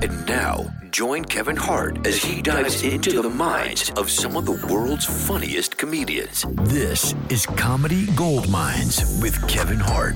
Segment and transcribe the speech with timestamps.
[0.00, 4.64] And now, join Kevin Hart as he dives into the minds of some of the
[4.72, 6.44] world's funniest comedians.
[6.62, 10.14] This is Comedy Gold Mines with Kevin Hart.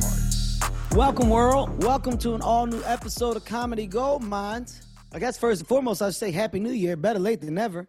[0.93, 1.83] Welcome, world.
[1.83, 4.83] Welcome to an all new episode of Comedy Gold Mines.
[5.13, 6.95] I guess first and foremost, I should say Happy New Year.
[6.97, 7.89] Better late than never.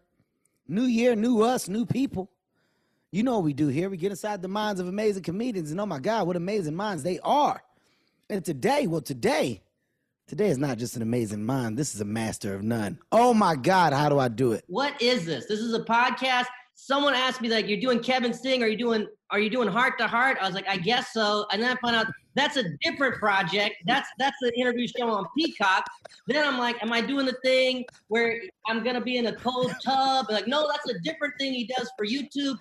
[0.67, 2.31] New year, new us, new people.
[3.11, 3.91] You know what we do here.
[3.91, 7.03] We get inside the minds of amazing comedians, and oh my God, what amazing minds
[7.03, 7.61] they are.
[8.31, 9.61] And today, well, today,
[10.27, 11.77] today is not just an amazing mind.
[11.77, 12.99] This is a master of none.
[13.11, 14.63] Oh my God, how do I do it?
[14.67, 15.45] what is this?
[15.45, 16.45] This is a podcast.
[16.75, 18.63] Someone asked me like, "You're doing Kevin Sting?
[18.63, 19.07] Are you doing?
[19.29, 21.79] Are you doing Hart to Heart?" I was like, "I guess so." And then I
[21.81, 23.75] found out that's a different project.
[23.85, 25.85] That's that's the interview show on Peacock.
[26.27, 29.71] Then I'm like, "Am I doing the thing where I'm gonna be in a cold
[29.85, 32.57] tub?" Like, no, that's a different thing he does for YouTube.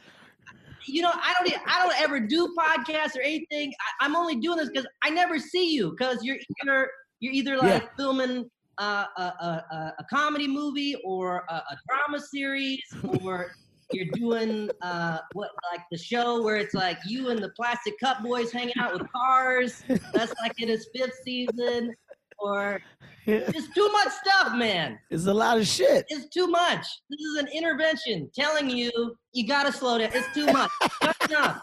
[0.85, 1.59] You know, I don't.
[1.67, 3.73] I don't ever do podcasts or anything.
[3.81, 6.91] I, I'm only doing this because I never see you because you're either
[7.23, 7.89] you're either like Yeah.
[7.97, 12.83] filming uh, a, a, a, a comedy movie or a, a drama series
[13.21, 13.53] or
[13.93, 18.23] you're doing uh, what like the show where it's like you and the plastic cup
[18.23, 19.85] boys hanging out with cars
[20.15, 21.95] that's like in his fifth season
[22.39, 22.81] or
[23.27, 26.07] it's too much stuff man It's a lot of shit.
[26.09, 28.91] it's too much this is an intervention telling you
[29.33, 30.71] you gotta slow down it's too much.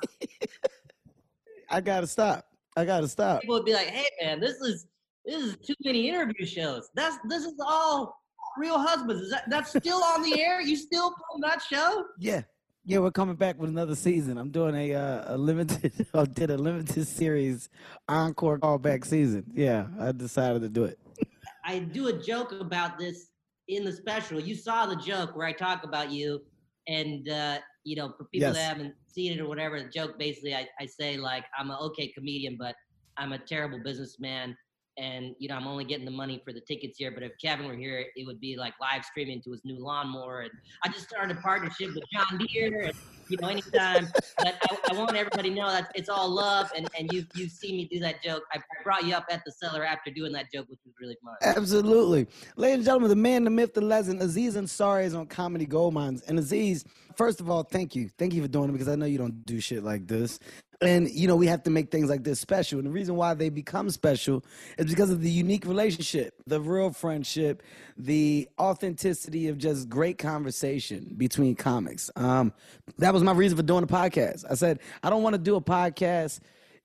[1.70, 2.46] I gotta stop.
[2.78, 3.42] I gotta stop.
[3.42, 4.86] people would be like hey man this is
[5.30, 8.20] this is too many interview shows that's this is all
[8.58, 12.42] real husbands is that that's still on the air you still on that show Yeah.
[12.86, 14.38] Yeah, we're coming back with another season.
[14.40, 17.70] I'm doing a uh, a limited I did a limited series
[18.08, 19.44] encore callback season.
[19.54, 20.98] Yeah, I decided to do it.
[21.64, 23.28] I do a joke about this
[23.68, 24.40] in the special.
[24.40, 26.42] You saw the joke where I talk about you,
[26.88, 28.56] and uh, you know, for people Yes.
[28.56, 31.78] that haven't seen it or whatever, the joke basically I, I say like I'm an
[31.82, 32.76] okay comedian, but
[33.18, 34.56] I'm a terrible businessman,
[35.00, 37.12] and you know I'm only getting the money for the tickets here.
[37.12, 40.42] But if Kevin were here, it would be like live streaming to his new lawnmower,
[40.42, 40.52] and
[40.84, 42.94] I just started a partnership with John Deere, and
[43.30, 44.10] you know anytime.
[44.38, 47.48] But I, I want everybody to know that it's all love, and and you you
[47.48, 48.44] see me do that joke.
[48.54, 51.36] I brought you up at the cellar after doing that joke, which was really fun.
[51.42, 52.28] Absolutely.
[52.58, 55.94] Ladies and gentlemen, the man, the myth, the legend, Aziz Ansari is on Comedy Gold
[55.94, 56.22] Mines.
[56.24, 56.84] And Aziz,
[57.16, 58.10] first of all, thank you.
[58.18, 60.40] Thank you for doing it because I know you don't do shit like this.
[60.82, 62.80] And, you know, we have to make things like this special.
[62.80, 64.46] And the reason why they become special
[64.78, 67.62] is because of the unique relationship, the real friendship,
[67.98, 72.10] the authenticity of just great conversation between comics.
[72.16, 72.54] Um,
[72.98, 74.46] that was my reason for doing the podcast.
[74.50, 76.40] I said, I don't want to do a podcast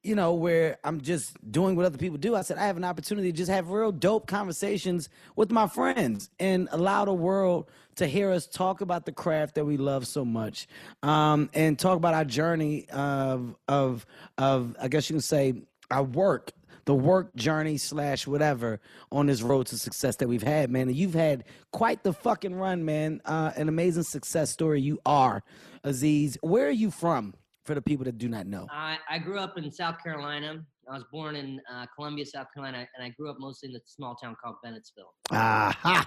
[0.05, 2.37] you know, where I'm just doing what other people do.
[2.37, 6.31] I said, I have an opportunity to just have real dope conversations with my friends
[6.39, 10.25] and allow the world to hear us talk about the craft that we love so
[10.25, 10.69] much
[11.03, 14.05] um, and talk about our journey of, of,
[14.37, 15.55] of, I guess you can say,
[15.91, 16.53] our work
[16.87, 18.79] the work journey slash whatever
[19.11, 20.93] on this road to success that we've had, man.
[20.95, 23.23] You've had quite the fucking run, man.
[23.25, 24.83] Uh, an amazing success story.
[24.83, 25.43] You are,
[25.83, 26.37] Aziz.
[26.43, 27.35] Where are you from?
[27.65, 28.67] For the people that do not know.
[28.71, 30.63] I, I grew up in South Carolina.
[30.87, 33.79] I was born in uh, Columbia, South Carolina, and I grew up mostly in a
[33.87, 35.09] small town called Bennettsville.
[35.31, 36.07] Aha.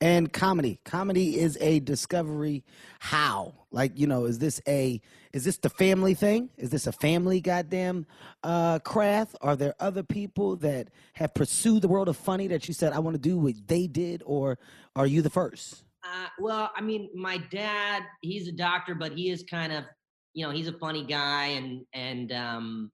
[0.00, 0.80] And comedy.
[0.84, 2.64] Comedy is a discovery.
[2.98, 3.54] How?
[3.70, 5.00] Like, you know, is this a
[5.32, 6.50] is this the family thing?
[6.56, 8.04] Is this a family goddamn
[8.42, 9.36] uh craft?
[9.42, 12.98] Are there other people that have pursued the world of funny that you said I
[12.98, 14.58] want to do what they did, or
[14.96, 15.84] are you the first?
[16.02, 19.84] Uh, well, I mean, my dad, he's a doctor, but he is kind of,
[20.36, 22.92] you know, he's a funny guy, and and um,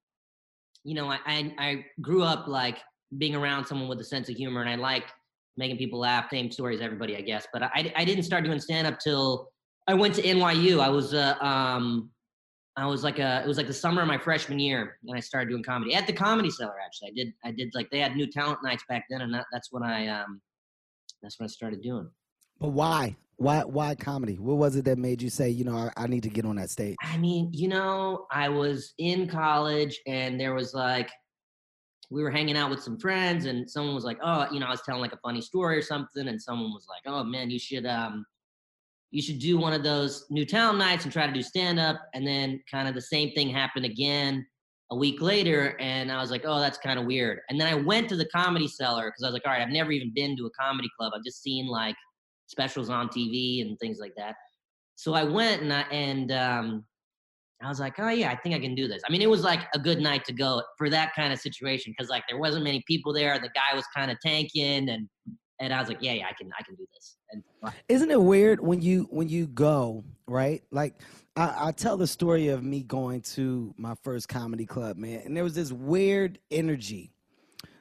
[0.85, 2.79] you know, I I, I grew up like
[3.19, 5.09] being around someone with a sense of humor, and I like
[5.57, 6.31] making people laugh.
[6.31, 7.47] Same story as everybody, I guess.
[7.53, 9.51] But I I didn't start doing stand up till
[9.89, 10.79] I went to NYU.
[10.79, 12.11] I was uh, um
[12.77, 15.21] I was like a it was like the summer of my freshman year and I
[15.21, 16.77] started doing comedy at the Comedy Cellar.
[16.85, 19.47] Actually, I did I did like they had new talent nights back then, and that,
[19.53, 20.41] that's when I um
[21.25, 22.09] that's when I started doing.
[22.61, 23.17] But why?
[23.43, 23.61] Why?
[23.65, 24.39] Why comedy?
[24.39, 26.57] What was it that made you say, you know, I, I need to get on
[26.57, 26.97] that stage?
[27.03, 31.11] I mean, you know, I was in college and there was like
[32.11, 34.71] we were hanging out with some friends and someone was like, "Oh, you know, I
[34.71, 37.59] was telling like a funny story or something," and someone was like, "Oh man, you
[37.59, 38.25] should um."
[39.15, 42.01] You should do one of those new town nights and try to do stand up.
[42.15, 44.47] And then, kind of the same thing happened again
[44.91, 47.41] a week later and I was like, oh, that's kind of weird.
[47.51, 49.69] And then I went to the comedy cellar because I was like, all right, I've
[49.69, 51.13] never even been to a comedy club.
[51.15, 51.95] I've just seen like
[52.47, 54.35] specials on TV and things like that.
[54.97, 56.85] So I went and I and um
[57.63, 59.03] I was like, oh yeah, I think I can do this.
[59.09, 61.95] I mean, it was like a good night to go for that kind of situation
[61.97, 63.39] because like there wasn't many people there.
[63.39, 65.09] The guy was kind of tanking and
[65.61, 67.17] and I was like, yeah, yeah, I can, I can do this.
[67.31, 70.63] And isn't it weird when you when you go right?
[70.71, 70.95] Like
[71.37, 75.37] I, I tell the story of me going to my first comedy club, man, and
[75.37, 77.12] there was this weird energy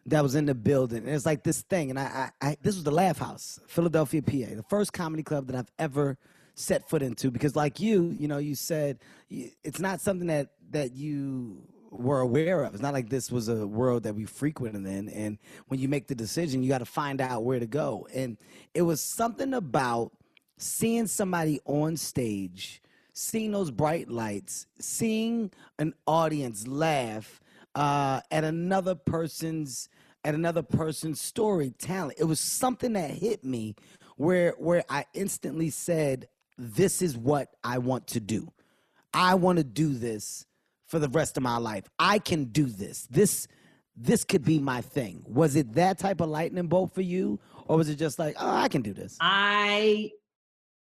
[0.07, 0.99] that was in the building.
[0.99, 4.21] And it's like this thing, and I, I, I this was the Laugh House, Philadelphia,
[4.21, 6.17] PA, the first comedy club that I've ever
[6.55, 7.31] set foot into.
[7.31, 8.99] Because like you, you know, you said
[9.29, 12.73] it's not something that that you were aware of.
[12.73, 15.09] It's not like this was a world that we frequented in.
[15.09, 15.37] And
[15.67, 18.07] when you make the decision, you got to find out where to go.
[18.13, 18.37] And
[18.73, 20.11] it was something about
[20.57, 22.81] seeing somebody on stage,
[23.13, 27.40] seeing those bright lights, seeing an audience laugh
[27.75, 29.89] uh, at another person's
[30.23, 32.19] at another person's story talent.
[32.19, 33.75] It was something that hit me
[34.17, 36.27] where where I instantly said,
[36.57, 38.51] "This is what I want to do.
[39.13, 40.45] I want to do this."
[40.91, 41.85] for the rest of my life.
[41.97, 43.07] I can do this.
[43.09, 43.47] This
[43.95, 45.23] this could be my thing.
[45.25, 48.55] Was it that type of lightning bolt for you, or was it just like, oh,
[48.55, 49.17] I can do this?
[49.21, 50.11] I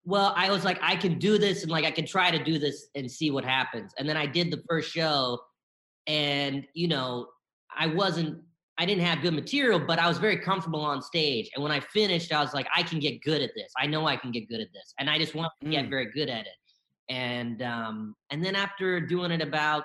[0.04, 2.58] well, I was like, I can do this, and like I can try to do
[2.58, 3.92] this and see what happens.
[3.98, 5.38] And then I did the first show,
[6.08, 7.28] and you know,
[7.76, 8.42] I wasn't.
[8.80, 11.50] I didn't have good material, but I was very comfortable on stage.
[11.52, 13.72] And when I finished, I was like, I can get good at this.
[13.76, 15.90] I know I can get good at this, and I just want to get mm.
[15.90, 16.52] very good at it.
[17.08, 19.84] And um, and then after doing it about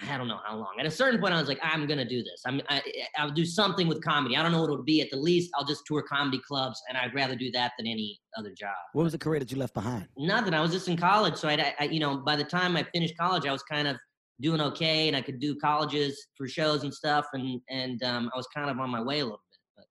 [0.00, 0.74] I don't know how long.
[0.78, 2.42] At a certain point, I was like, I'm gonna do this.
[2.46, 2.82] I'm I,
[3.16, 4.36] I'll do something with comedy.
[4.36, 5.00] I don't know what it'll be.
[5.00, 8.20] At the least, I'll just tour comedy clubs, and I'd rather do that than any
[8.36, 8.76] other job.
[8.92, 10.06] What was the career that you left behind?
[10.16, 10.54] Nothing.
[10.54, 13.16] I was just in college, so I, I you know, by the time I finished
[13.18, 13.96] college, I was kind of
[14.40, 18.36] doing okay, and I could do colleges for shows and stuff, and and um, I
[18.36, 19.58] was kind of on my way a little bit.
[19.76, 19.84] But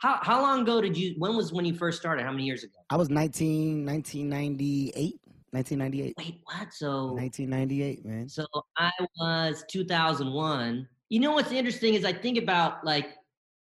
[0.00, 1.14] how how long ago did you?
[1.18, 2.24] When was when you first started?
[2.24, 2.78] How many years ago?
[2.90, 5.20] I was 19, 1998.
[5.52, 6.14] 1998.
[6.16, 6.72] Wait, what?
[6.72, 8.28] So 1998, man.
[8.28, 8.46] So
[8.78, 10.88] I was 2001.
[11.08, 13.08] You know what's interesting is I think about like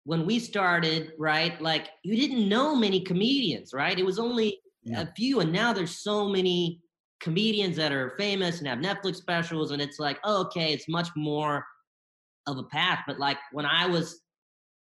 [0.05, 1.61] when we started, right?
[1.61, 3.99] Like you didn't know many comedians, right?
[3.99, 5.03] It was only yeah.
[5.03, 6.81] a few, and now there's so many
[7.25, 11.09] comedians that are famous and have Netflix specials, and it's like, oh, okay, it's much
[11.17, 11.65] more
[12.47, 13.01] of a path.
[13.07, 14.21] But like when I was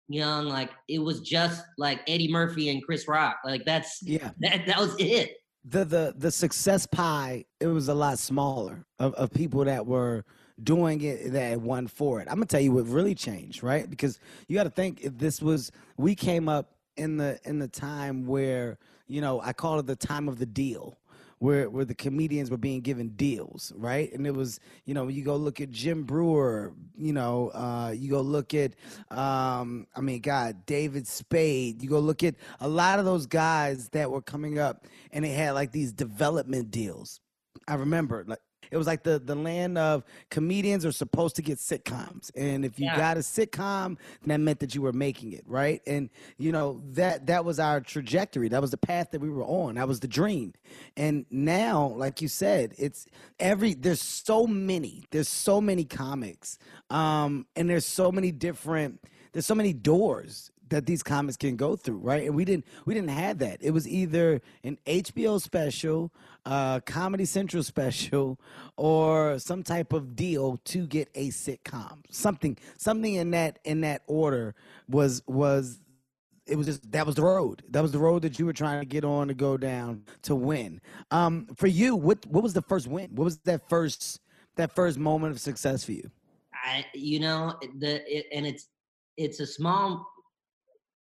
[0.08, 3.38] young, like it was just like Eddie Murphy and Chris Rock.
[3.44, 5.38] Like that's yeah, that, that was it
[5.68, 10.24] the the the success pie it was a lot smaller of, of people that were
[10.64, 12.28] doing it that won for it.
[12.30, 13.90] I'm gonna tell you what really changed, right?
[13.90, 17.68] Because you got to think if this was we came up in the in the
[17.68, 18.78] time where
[19.08, 20.98] you know I call it the time of the deal,
[21.40, 24.12] where where the comedians were being given deals, right?
[24.14, 28.10] And it was, you know, you go look at Jim Breuer, you know, uh, you
[28.10, 28.74] go look at,
[29.12, 31.82] um, I mean, God, David Spade.
[31.82, 35.30] You go look at a lot of those guys that were coming up, and they
[35.30, 37.20] had like these development deals.
[37.68, 38.40] I remember, like
[38.72, 42.80] it was like the the land of comedians are supposed to get sitcoms, and if
[42.80, 42.98] you yeah.
[42.98, 45.82] got a sitcom, that meant that you were making it, right?
[45.88, 48.50] And you know that that was our trajectory.
[48.50, 49.76] That was the path that we were on.
[49.76, 50.54] That was the dream.
[50.98, 53.06] And now, like you said, it's
[53.40, 55.06] every there's so many.
[55.12, 56.58] There's so many comics,
[56.90, 59.02] um, and there's so many different.
[59.32, 62.26] There's so many doors that these comics can go through, right?
[62.26, 63.58] And we didn't we didn't have that.
[63.62, 66.12] It was either an HBO special,
[66.46, 68.40] a Comedy Central special,
[68.78, 72.00] or some type of deal to get a sitcom.
[72.10, 74.56] Something something in that in that order
[74.90, 75.80] was was
[76.48, 77.64] it was just that was the road.
[77.70, 80.36] That was the road that you were trying to get on to go down to
[80.36, 80.82] win.
[81.12, 83.10] Um, for you, what what was the first win?
[83.14, 84.20] What was that first
[84.56, 86.10] that first moment of success for you?
[86.54, 88.70] I, you know, the it, and it's
[89.18, 90.08] it's a small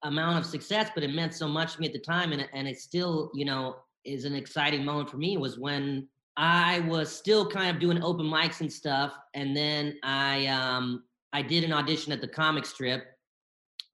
[0.04, 2.68] amount of success, but it meant so much to me at the time, and and
[2.68, 5.36] it still, you know, is an exciting moment for me.
[5.36, 10.46] Was when I was still kind of doing open mics and stuff, and then I
[10.46, 13.04] um I did an audition at the Comic Strip,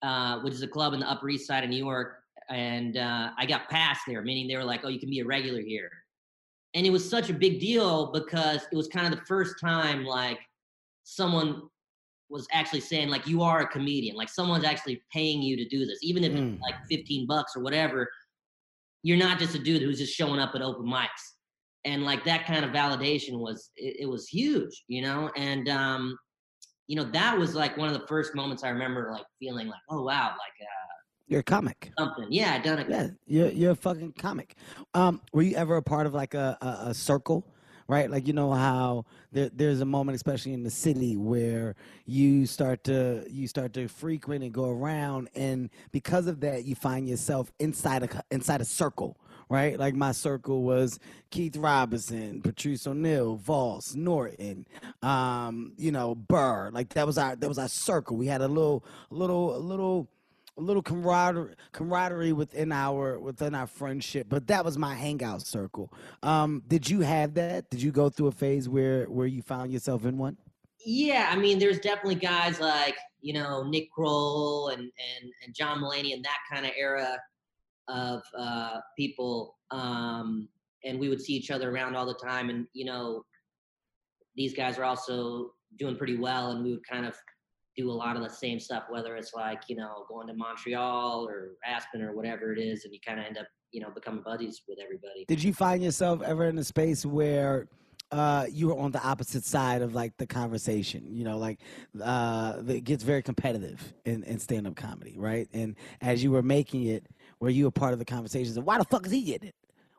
[0.03, 3.31] uh, which is a club in the Upper East Side of New York, and uh,
[3.37, 5.91] I got passed there, meaning they were like, "Oh, you can be a regular here."
[6.77, 10.05] and it was such a big deal because it was kind of the first time
[10.05, 10.39] like
[11.05, 11.63] someone
[12.29, 15.87] was actually saying like you are a comedian like someone's actually paying you to do
[15.87, 16.55] this even if Mm.
[16.55, 18.09] it's like 15 bucks or whatever
[19.03, 21.09] you're not just a dude who's just showing up at open mics
[21.85, 26.17] and like that kind of validation was it, it was huge you know and um
[26.89, 29.81] you know that was like one of the first moments i remember like feeling like
[29.91, 30.95] oh wow like uh
[31.29, 31.93] You're a comic.
[31.99, 34.57] something yeah i done it Yeah, you're you're a fucking comic.
[34.95, 37.47] Um, were you ever a part of like a, a, a circle?
[37.89, 42.45] Right, like you know how there, there's a moment, especially in the city, where you
[42.47, 47.09] start to you start to frequent and go around, and because of that, you find
[47.09, 49.17] yourself inside a inside a circle.
[49.49, 50.99] Right, like my circle was
[51.31, 54.67] Keith Robinson, Patrice O'Neal, Vos, Norton,
[55.03, 56.71] um, you know Burr.
[56.73, 58.17] Like that was our that was our circle.
[58.17, 60.09] We had a little little little
[60.59, 65.93] a little camaraderie camaraderie within our within our friendship but that was my hangout circle
[66.23, 69.73] um did you have that did you go through a phase where where you found
[69.73, 70.37] yourself in one
[70.85, 75.81] Yeah, I mean, there's definitely guys like you know Nick Kroll and and and John
[75.81, 77.19] Mulaney and that kind of era
[77.89, 80.49] of uh, people, um,
[80.85, 82.51] and we would see each other around all the time.
[82.51, 83.25] And you know,
[84.37, 87.17] these guys are also doing pretty well, and we would kind of
[87.77, 91.29] do a lot of the same stuff, whether it's like you know going to Montreal
[91.29, 94.23] or Aspen or whatever it is, and you kind of end up you know becoming
[94.23, 95.25] buddies with everybody.
[95.29, 97.69] did you find yourself ever in a space where
[98.13, 101.59] uh you were on the opposite side of like the conversation you know like
[102.03, 106.85] uh it gets very competitive in, in stand-up comedy right and as you were making
[106.85, 107.05] it
[107.41, 109.55] were you a part of the conversations of why the fuck is he getting it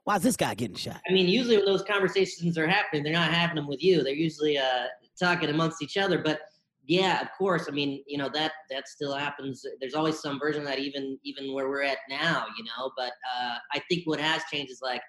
[0.05, 3.11] why is this guy getting shot I mean, usually when those conversations are happening, they're
[3.11, 4.03] not having them with you.
[4.03, 4.85] They're usually uh,
[5.19, 6.19] talking amongst each other.
[6.19, 6.39] But
[6.87, 7.65] yeah, of course.
[7.67, 9.63] I mean, you know that that still happens.
[9.79, 12.45] There's always some version of that, even even where we're at now.
[12.57, 15.01] You know, but uh, I think what has changed is like,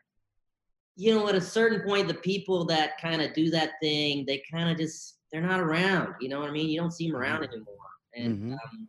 [0.96, 4.42] you know, at a certain point, the people that kind of do that thing, they
[4.52, 6.14] kind of just they're not around.
[6.20, 6.68] You know what I mean?
[6.68, 7.76] You don't see them around anymore.
[8.14, 8.52] And Mhm.
[8.54, 8.88] um,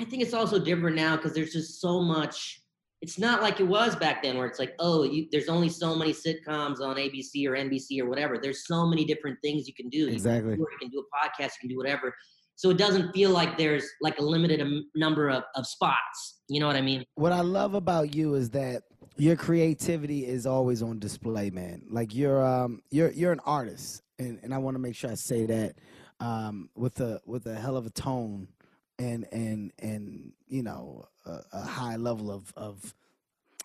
[0.00, 2.62] I think it's also different now because there's just so much.
[3.02, 5.94] It's not like it was back then, where it's like, oh, you, there's only so
[5.94, 8.38] many sitcoms on ABC or NBC or whatever.
[8.38, 9.98] There's so many different things you can do.
[9.98, 10.52] You can Exactly.
[10.52, 11.52] You can do a podcast.
[11.54, 12.14] You can do whatever.
[12.56, 14.62] So it doesn't feel like there's like a limited
[14.94, 16.42] number of, of spots.
[16.48, 17.04] You know what I mean?
[17.14, 18.82] what I love about you is that
[19.16, 21.82] your creativity is always on display, man.
[21.90, 25.14] Like you're um you're you're an artist, and and I want to make sure I
[25.14, 25.76] say that
[26.20, 28.48] um with a with a hell of a tone
[29.00, 32.94] and and and you know a, a high level of of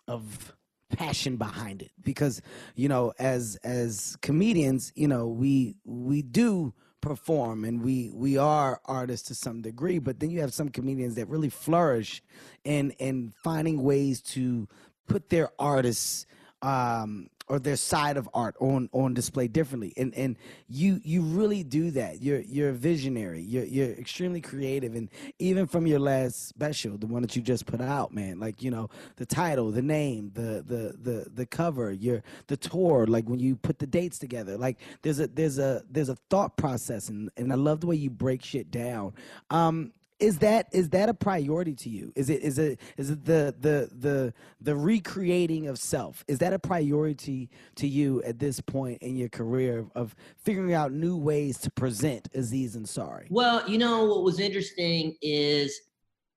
[0.07, 0.55] of
[0.95, 1.91] passion behind it.
[2.01, 2.41] Because
[2.75, 8.81] you know as as comedians you know we we do perform and we we are
[8.85, 12.23] artists to some degree but then you have some comedians that really flourish
[12.63, 14.67] in in finding ways to
[15.07, 16.25] put their artists
[16.63, 19.93] um or their side of art on on display differently.
[19.97, 20.35] And and
[20.67, 22.21] you you really do that.
[22.21, 23.41] You're you're a visionary.
[23.41, 24.95] You're you're extremely creative.
[24.95, 25.09] And
[25.39, 28.71] even from your last special the one that you just put out man like you
[28.71, 33.39] know the title the name the the the the cover your the tour like when
[33.39, 37.09] you put the dates together like there's a there's a there's a thought process.
[37.09, 39.13] And and I love the way you break shit down.
[39.49, 43.25] Um is that is that a priority to you is it is it is it
[43.25, 48.61] the the the the recreating of self is that a priority to you at this
[48.61, 53.67] point in your career of, of figuring out new ways to present aziz ansari Well,
[53.69, 55.81] you know what was interesting is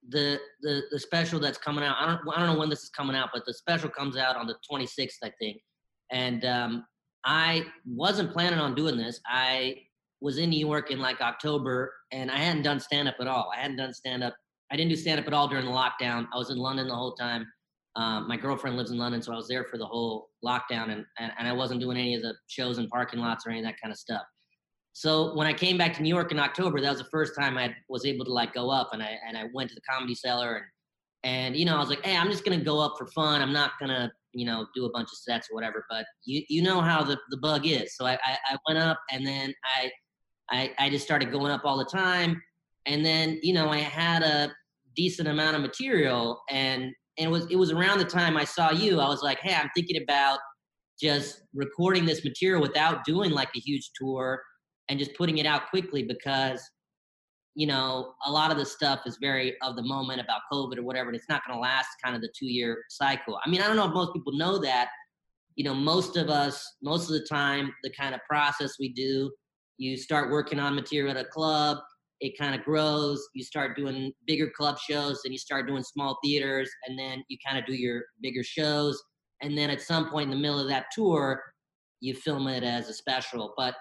[0.09, 1.97] the the the special that's coming out.
[1.99, 4.37] I don't I don't know when this is coming out, but the special comes out
[4.37, 5.61] on the 26th, I think.
[6.11, 6.87] And um,
[7.25, 9.21] I wasn't planning on doing this.
[9.27, 9.83] I
[10.21, 13.51] was in New York in like October, and I hadn't done stand up at all.
[13.57, 14.35] I hadn't done stand up.
[14.71, 16.27] I didn't do stand up at all during the lockdown.
[16.33, 17.47] I was in London the whole time.
[17.97, 21.05] Um, my girlfriend lives in London, so I was there for the whole lockdown, and,
[21.19, 23.65] and and I wasn't doing any of the shows in parking lots or any of
[23.65, 24.23] that kind of stuff.
[24.93, 27.57] So when I came back to New York in October, that was the first time
[27.57, 30.15] I was able to like go up, and I and I went to the Comedy
[30.15, 30.65] Cellar, and
[31.25, 33.41] and you know I was like, hey, I'm just gonna go up for fun.
[33.41, 35.85] I'm not gonna you know do a bunch of sets or whatever.
[35.91, 37.97] But you you know how the the bug is.
[37.97, 39.91] So I I, I went up, and then I,
[40.51, 42.43] I I just started going up all the time,
[42.87, 44.53] and then you know I had a
[44.97, 48.71] decent amount of material, and and it was it was around the time I saw
[48.71, 49.01] you.
[49.01, 50.39] I was like, hey, I'm thinking about
[51.01, 54.43] just recording this material without doing like a huge tour
[54.89, 56.61] and just putting it out quickly because
[57.55, 60.83] you know a lot of the stuff is very of the moment about covid or
[60.83, 63.61] whatever and it's not going to last kind of the two year cycle i mean
[63.61, 64.89] i don't know if most people know that
[65.57, 69.31] you know most of us most of the time the kind of process we do
[69.79, 71.79] you start working on material at a club
[72.21, 76.19] it kind of grows you start doing bigger club shows and you start doing small
[76.23, 79.03] theaters and then you kind of do your bigger shows
[79.43, 81.43] and then at some point in the middle of that tour,
[82.01, 83.55] you film it as a special.
[83.57, 83.75] But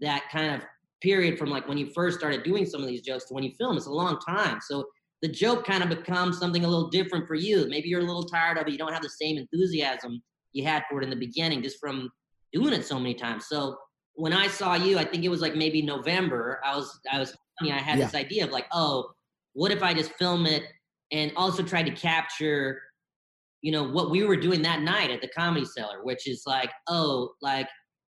[0.00, 0.66] that kind of
[1.02, 3.52] period from like when you first started doing some of these jokes to when you
[3.58, 4.58] film, it's a long time.
[4.66, 4.84] So
[5.22, 7.66] the joke kind of becomes something a little different for you.
[7.68, 8.72] Maybe you're a little tired of it.
[8.72, 12.10] You don't have the same enthusiasm you had for it in the beginning just from
[12.52, 13.46] doing it so many times.
[13.48, 13.76] So
[14.18, 16.60] when I saw you, I think it was like maybe November.
[16.64, 18.04] I was I was I had Yeah.
[18.04, 19.10] this idea of like, oh,
[19.52, 20.64] what if I just film it
[21.12, 22.80] and also tried to capture,
[23.62, 26.70] you know, what we were doing that night at the Comedy Cellar, which is like,
[26.88, 27.68] oh, like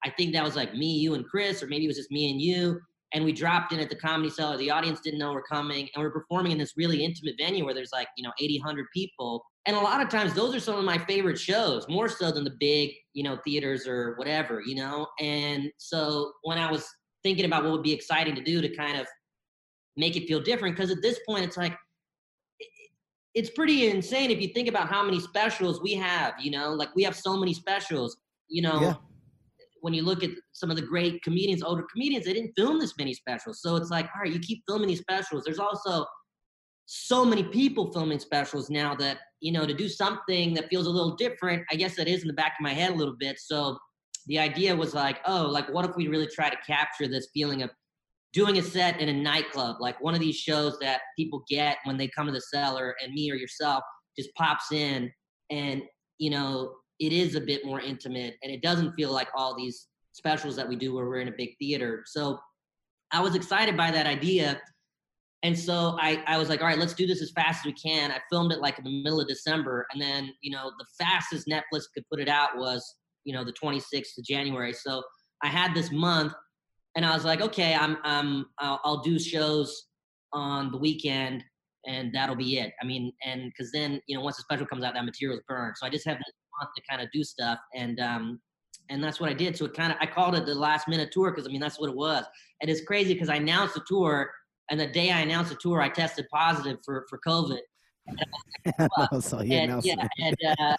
[0.04, 2.30] I think that was like me, you, and Chris, or maybe it was just me
[2.30, 2.80] and you.
[3.12, 4.56] And we dropped in at the Comedy Cellar.
[4.56, 7.74] The audience didn't know we're coming, and we're performing in this really intimate venue where
[7.74, 9.44] there's like you know 80, 100 people.
[9.66, 12.44] And a lot of times, those are some of my favorite shows, more so than
[12.44, 15.06] the big you know theaters or whatever, you know.
[15.20, 16.88] And so when I was
[17.22, 19.06] thinking about what would be exciting to do to kind of
[19.96, 21.76] make it feel different, because at this point, it's like
[23.34, 26.34] it's pretty insane if you think about how many specials we have.
[26.40, 28.16] You know, like we have so many specials.
[28.48, 28.94] You know, Yeah.
[29.82, 32.94] when you look at some of the great comedians, older comedians, they didn't film this
[32.98, 33.60] many specials.
[33.62, 35.44] So it's like, all right, you keep filming these specials.
[35.44, 36.06] There's also
[36.92, 40.90] so many people filming specials now that, you know, to do something that feels a
[40.90, 43.38] little different, I guess that is in the back of my head a little bit.
[43.38, 43.78] So
[44.26, 47.62] the idea was like, oh, like what if we really try to capture this feeling
[47.62, 47.70] of
[48.32, 51.96] doing a set in a nightclub, like one of these shows that people get when
[51.96, 53.84] they come to the cellar and me or yourself
[54.18, 55.12] just pops in
[55.48, 55.82] and,
[56.18, 59.86] you know, it is a bit more intimate and it doesn't feel like all these
[60.10, 62.02] specials that we do where we're in a big theater.
[62.06, 62.36] So
[63.12, 64.60] I was excited by that idea.
[65.42, 67.72] And so I, I was like, all right, let's do this as fast as we
[67.72, 68.10] can.
[68.10, 69.86] I filmed it like in the middle of December.
[69.92, 73.52] And then, you know, the fastest Netflix could put it out was, you know, the
[73.52, 74.72] 26th of January.
[74.74, 75.02] So
[75.42, 76.34] I had this month
[76.94, 79.86] and I was like, okay, I'm, I'm, I'll, I'll do shows
[80.32, 81.42] on the weekend
[81.86, 82.72] and that'll be it.
[82.82, 85.76] I mean, and cause then, you know, once the special comes out, that material's burned.
[85.78, 87.58] So I just have this month to kind of do stuff.
[87.74, 88.40] And, um,
[88.90, 89.56] and that's what I did.
[89.56, 91.32] So it kind of, I called it the last minute tour.
[91.32, 92.24] Cause I mean, that's what it was.
[92.60, 94.30] And it's crazy because I announced the tour
[94.70, 97.58] and the day I announced the tour, I tested positive for, for COVID.
[99.20, 100.76] so he and yeah, and, uh,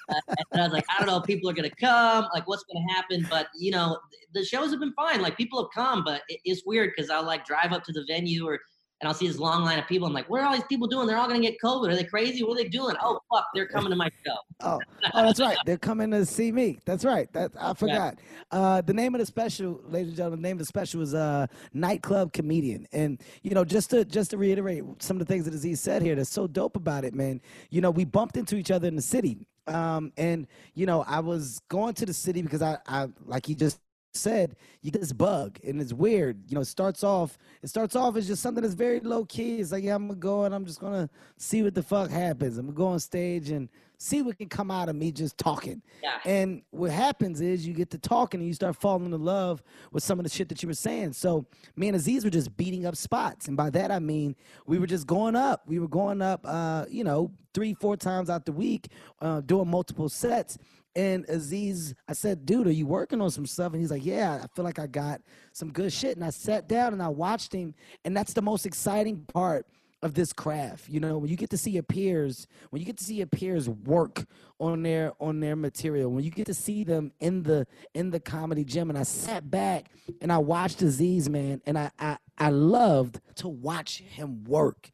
[0.52, 2.86] and I was like, I don't know, if people are gonna come, like, what's gonna
[2.94, 3.26] happen?
[3.30, 3.98] But you know,
[4.34, 5.22] the shows have been fine.
[5.22, 8.06] Like, people have come, but it, it's weird because I'll like drive up to the
[8.08, 8.60] venue or
[9.02, 10.08] and I'll see this long line of people.
[10.08, 11.08] I'm like, what are all these people doing?
[11.08, 11.90] They're all gonna get COVID.
[11.90, 12.44] Are they crazy?
[12.44, 12.96] What are they doing?
[13.02, 14.36] Oh fuck, they're coming to my show.
[14.62, 14.80] Oh,
[15.14, 15.58] oh, that's right.
[15.66, 16.80] They're coming to see me.
[16.86, 17.32] That's right.
[17.34, 18.20] That I forgot.
[18.52, 21.16] Uh, the name of the special, ladies and gentlemen, the name of the special was
[21.16, 22.88] uh, nightclub comedian.
[22.92, 26.02] And you know, just to just to reiterate some of the things that Aziz said
[26.02, 27.42] here, that's so dope about it, man.
[27.72, 31.22] You know, we bumped into each other in the city, um, and you know, I
[31.22, 33.80] was going to the city because I, I like he just
[34.14, 36.38] said you get this bug and it's weird.
[36.48, 39.60] You know it starts off it starts off as just something that's very low key.
[39.60, 42.58] It's like yeah i'm gonna go and i'm just gonna see what the fuck happens.
[42.58, 45.82] I'm gonna go on stage and see what can come out of me just talking.
[46.02, 46.18] Yeah.
[46.26, 50.04] and what happens is you get to talking and you start falling in love with
[50.04, 51.14] some of the shit that you were saying.
[51.14, 51.46] So
[51.76, 53.48] me and aziz were just beating up spots.
[53.48, 55.64] And by that i mean we were just going up.
[55.68, 58.88] We were going up uh you know three four times out the week
[59.22, 60.58] uh doing multiple sets
[60.96, 63.72] and Aziz, I said, dude, are you working on some stuff?
[63.72, 65.22] And he's like, yeah, I feel like I got
[65.54, 66.18] some good shit.
[66.18, 67.74] And I sat down and I watched him.
[68.04, 69.66] And that's the most exciting part
[70.02, 70.90] of this craft.
[70.90, 73.28] You know, when you get to see your peers, when you get to see your
[73.28, 74.26] peers work
[74.60, 78.20] on their on their material, when you get to see them in the in the
[78.20, 78.90] comedy gym.
[78.90, 83.48] And I sat back and I watched Aziz, man, and I I, I loved to
[83.48, 84.92] watch him work.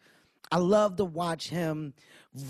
[0.51, 1.93] I love to watch him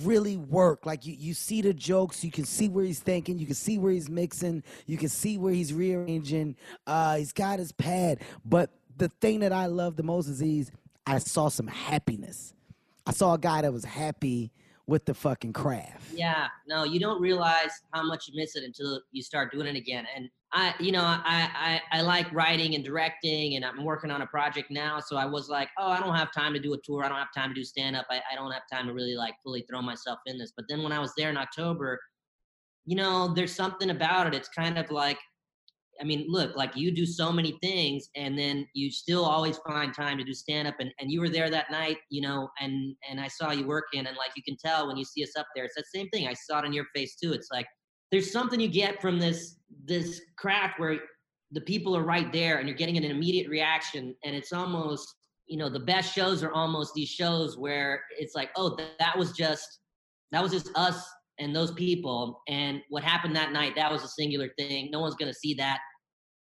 [0.04, 0.86] really work.
[0.86, 3.78] Like you, you see the jokes, you can see where he's thinking, you can see
[3.78, 6.56] where he's mixing, you can see where he's rearranging.
[6.86, 8.19] Uh, he's got his pad.
[8.45, 10.71] But the thing that I love the most is he's
[11.06, 12.54] I saw some happiness.
[13.06, 14.52] I saw a guy that was happy
[14.88, 16.13] with the fucking craft.
[16.13, 19.76] Yeah, no, you don't realize how much you miss it until you start doing it
[19.76, 20.06] again.
[20.15, 24.21] And I, you know, I, I, I like writing and directing, and I'm working on
[24.21, 24.99] a project now.
[24.99, 27.03] So I was like, oh, I don't have time to do a tour.
[27.03, 28.05] I don't have time to do stand up.
[28.10, 30.53] I, I don't have time to really like fully throw myself in this.
[30.55, 31.99] But then when I was there in October,
[32.86, 34.33] you know, there's something about it.
[34.33, 35.19] It's kind of like,
[35.99, 39.93] I mean, look, like you do so many things, and then you still always find
[39.93, 40.75] time to do stand up.
[40.79, 44.05] And, and you were there that night, you know, and and I saw you working,
[44.05, 46.27] and like you can tell when you see us up there, it's that same thing.
[46.27, 47.33] I saw it in your face too.
[47.33, 47.65] It's like
[48.12, 50.98] there's something you get from this this craft where
[51.52, 55.15] the people are right there, and you're getting an immediate reaction, and it's almost
[55.48, 59.17] you know the best shows are almost these shows where it's like, oh, th- that
[59.17, 59.80] was just
[60.32, 61.08] that was just us
[61.39, 62.41] and those people.
[62.48, 64.89] And what happened that night that was a singular thing.
[64.91, 65.80] No one's going to see that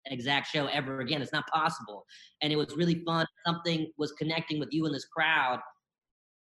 [0.07, 1.23] exact show ever again.
[1.23, 2.05] It's not possible.
[2.43, 3.27] And it was really fun.
[3.47, 5.61] Something was connecting with you in this crowd.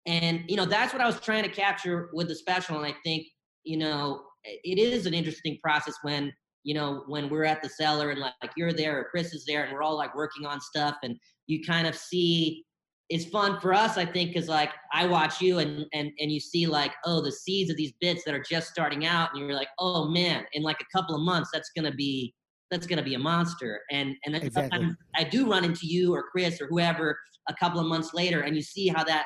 [0.07, 2.77] And you know that's what i was trying to capture with the special.
[2.77, 3.27] And i think
[3.63, 6.31] you know it is an interesting process when
[6.63, 9.45] you know when we're at the cellar and like, like you're there or Chris is
[9.47, 12.63] there and we're all like working on stuff and you kind of see
[13.11, 16.39] it's fun for us i think because like i watch you and and and you
[16.39, 19.53] see like oh the seeds of these bits that are just starting out and you're
[19.53, 22.33] like oh man in like a couple of months that's gonna be
[22.71, 24.69] that's gonna be a monster and and then Exactly.
[24.71, 28.41] sometimes i do run into you or chris or whoever a couple of months later
[28.41, 29.25] and you see how that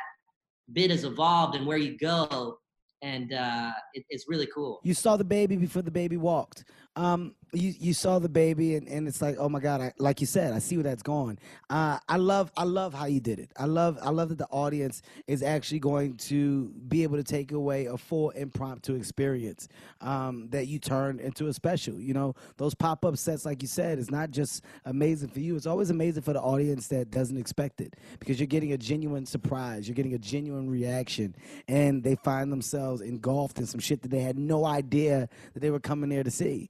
[0.73, 2.57] bit has evolved and where you go
[3.01, 6.65] and uh it, it's really cool You saw the baby before the baby walked.
[6.95, 9.81] Um, you you saw the baby, and, and it's like, oh my god!
[9.81, 11.39] I, like you said, I see where that's going.
[11.69, 13.51] Uh, I love I love how you did it.
[13.57, 17.51] I love I love that the audience is actually going to be able to take
[17.51, 19.67] away a full impromptu experience
[20.01, 21.99] um, that you turned into a special.
[21.99, 25.55] You know, those pop up sets, like you said, is not just amazing for you.
[25.55, 29.25] It's always amazing for the audience that doesn't expect it because you're getting a genuine
[29.25, 29.87] surprise.
[29.87, 31.35] You're getting a genuine reaction,
[31.67, 35.71] and they find themselves engulfed in some shit that they had no idea that they
[35.71, 36.69] were coming there to see.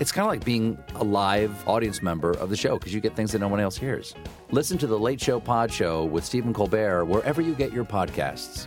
[0.00, 3.14] It's kind of like being a live audience member of the show because you get
[3.14, 4.14] things that no one else hears.
[4.50, 8.66] Listen to The Late Show Pod Show with Stephen Colbert wherever you get your podcasts.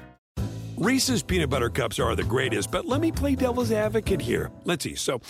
[0.78, 4.52] Reese's peanut butter cups are the greatest, but let me play devil's advocate here.
[4.64, 4.96] Let's see.
[4.96, 5.22] So,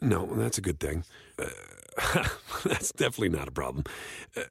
[0.00, 1.04] no, that's a good thing.
[1.38, 2.24] Uh,
[2.64, 3.84] that's definitely not a problem.
[4.36, 4.42] Uh,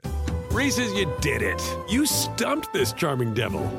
[0.51, 1.61] Reese's, you did it.
[1.89, 3.69] You stumped this charming devil.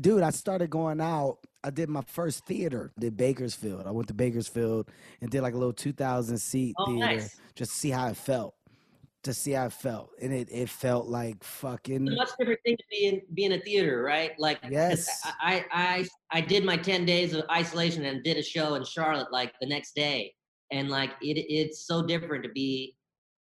[0.00, 1.38] dude, I started going out.
[1.66, 3.88] I did my first theater, did Bakersfield.
[3.88, 4.88] I went to Bakersfield
[5.20, 7.40] and did like a little 2,000 seat Oh, theater nice.
[7.56, 8.54] just to see how it felt.
[9.24, 10.10] To see how it felt.
[10.22, 12.06] And it, it felt like fucking.
[12.06, 14.30] It's a much different thing to be in be in a theater, right?
[14.38, 15.08] Like Yes.
[15.40, 19.32] I, I I did my ten days of isolation and did a show in Charlotte
[19.32, 20.32] like the next day,
[20.70, 22.94] and like it it's so different to be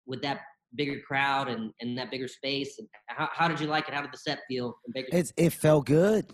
[0.05, 0.41] with that
[0.75, 2.79] bigger crowd and and that bigger space.
[2.79, 3.95] And how how did you like it?
[3.95, 4.77] How did the set feel?
[4.95, 6.27] In It's it felt good.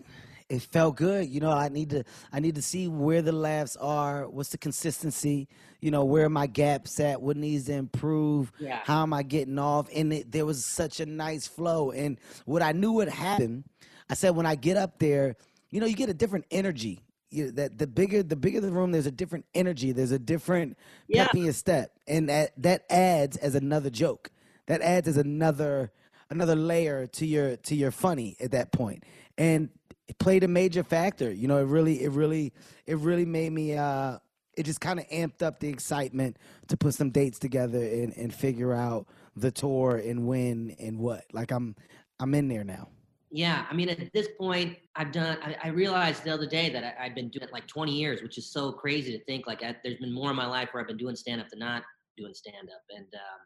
[0.48, 1.28] It felt good.
[1.28, 4.28] You know, I need to I need to see where the laughs are.
[4.28, 5.46] What's the consistency?
[5.80, 7.20] You know, where are my gaps at?
[7.20, 8.50] What needs to improve?
[8.58, 8.80] Yeah.
[8.84, 9.88] How am I getting off?
[9.94, 11.90] And it, there was such a nice flow.
[11.90, 13.64] And what I knew would happen,
[14.08, 15.37] I said when I get up there,
[15.70, 17.00] you know, you get a different energy.
[17.30, 19.92] You, that the bigger the bigger the room, there's a different energy.
[19.92, 21.28] There's a different Yeah.
[21.52, 24.30] step, and that that adds as another joke.
[24.66, 25.92] That adds as another
[26.30, 29.04] another layer to your to your funny at that point
[29.37, 29.70] and
[30.09, 32.53] it played a major factor you know it really it really
[32.87, 34.18] it really made me uh
[34.57, 38.35] it just kind of amped up the excitement to put some dates together and and
[38.35, 41.77] figure out the tour and when and what like i'm
[42.21, 42.88] i'm in there now
[43.31, 45.37] Yeah, I mean, at this point, I've done.
[45.42, 48.23] I, I realized the other day that I, I've been doing it like 20 years,
[48.23, 49.47] which is so crazy to think.
[49.47, 51.59] Like, I, there's been more in my life where I've been doing stand up than
[51.59, 51.83] not
[52.16, 52.83] doing stand up.
[52.90, 53.40] And um,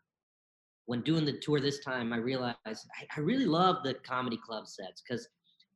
[0.86, 4.68] when doing the tour this time, I realized I, I really love the comedy club
[4.68, 5.28] sets because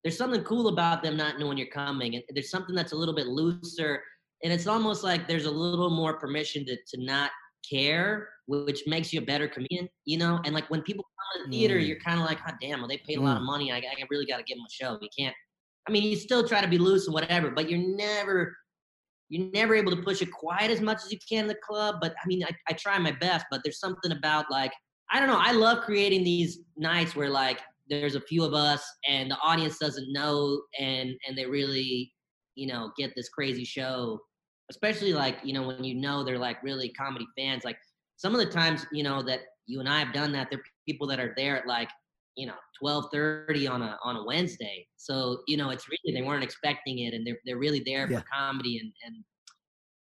[0.04, 3.14] there's something cool about them not knowing you're coming, and there's something that's a little
[3.14, 4.02] bit looser,
[4.44, 7.30] and it's almost like there's a little more permission to to not
[7.68, 10.40] care, which makes you a better comedian, you know.
[10.44, 11.86] And like when people come to the theater, Mm.
[11.88, 13.72] you're kind of like, oh damn, well they paid a lot of money.
[13.72, 14.98] I, I really got to give them a show.
[15.00, 15.34] You can't.
[15.88, 18.56] I mean, you still try to be loose and whatever, but you're never
[19.28, 21.96] you're never able to push it quite as much as you can in the club.
[22.00, 24.72] But I mean, I, I try my best, but there's something about like
[25.10, 25.38] I don't know.
[25.40, 29.78] I love creating these nights where like there's a few of us and the audience
[29.78, 32.12] doesn't know and and they really
[32.54, 34.20] you know get this crazy show.
[34.70, 37.64] Especially like you know when you know they're like really comedy fans.
[37.64, 37.78] Like
[38.16, 40.62] some of the times you know that you and i have done that there are
[40.88, 41.90] people that are there at like
[42.36, 44.86] you know 12:30 on a on a wednesday.
[44.96, 48.20] So you know it's really they weren't expecting it and they're they're really there Yeah.
[48.20, 49.24] for comedy and and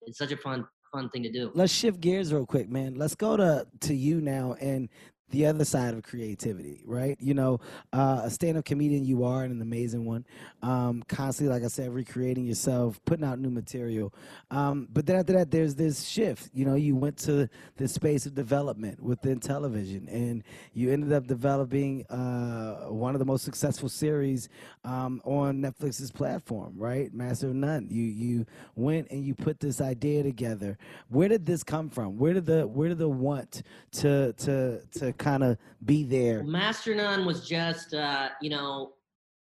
[0.04, 1.52] it's such a fun fun thing to do.
[1.54, 2.96] Let's shift gears real quick man.
[2.96, 4.90] Let's go to to you now and
[5.30, 7.18] the other side of creativity right?
[7.20, 7.60] You know
[7.94, 10.26] uh, a stand-up comedian you are and an amazing one.
[10.62, 14.14] Um, constantly like i said recreating yourself putting out new material.
[14.52, 16.50] Um, but then after that there's this shift.
[16.54, 21.28] You know you went to the space of development within television and you ended up
[21.28, 24.50] developing uh, one of the most successful series
[24.84, 27.14] um, on netflix's platform right?
[27.14, 27.88] Master of none.
[27.90, 30.78] You you went and you put this idea together.
[31.10, 32.18] Where did this come from?
[32.18, 36.96] Where did the where did the want to to to kind of be there Master
[36.96, 38.94] Nun was just, uh, you know,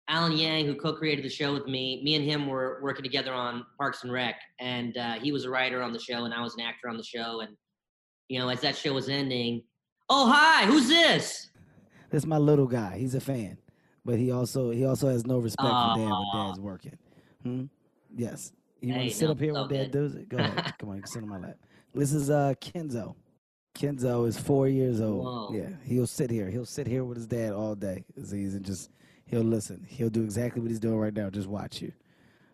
[0.09, 3.65] Alan Yang, who co-created the show with me, me and him were working together on
[3.79, 6.55] Parks and Rec, and uh, he was a writer on the show, and I was
[6.55, 7.41] an actor on the show.
[7.41, 7.57] And
[8.29, 9.63] you know, as that show was ending,
[10.11, 11.49] oh hi, who's this?
[12.11, 12.99] This my little guy.
[12.99, 13.57] He's a fan,
[14.05, 16.99] but he also he also has no respect for dad when dad's working.
[17.43, 17.65] Hmm?
[18.15, 18.53] Yes.
[18.83, 19.93] You want to sit no, up here while dad good.
[19.93, 20.29] does it?
[20.29, 20.75] Go ahead.
[20.79, 21.57] Come on, you can sit on my lap.
[21.95, 23.15] This is uh Kenzo.
[23.75, 25.25] Kenzo is four years old.
[25.25, 25.51] Whoa.
[25.53, 26.49] Yeah, he'll sit here.
[26.49, 28.05] He'll sit here with his dad all day.
[28.17, 28.91] Aziz, and just
[29.27, 29.85] he'll listen.
[29.89, 31.29] He'll do exactly what he's doing right now.
[31.29, 31.93] Just watch you.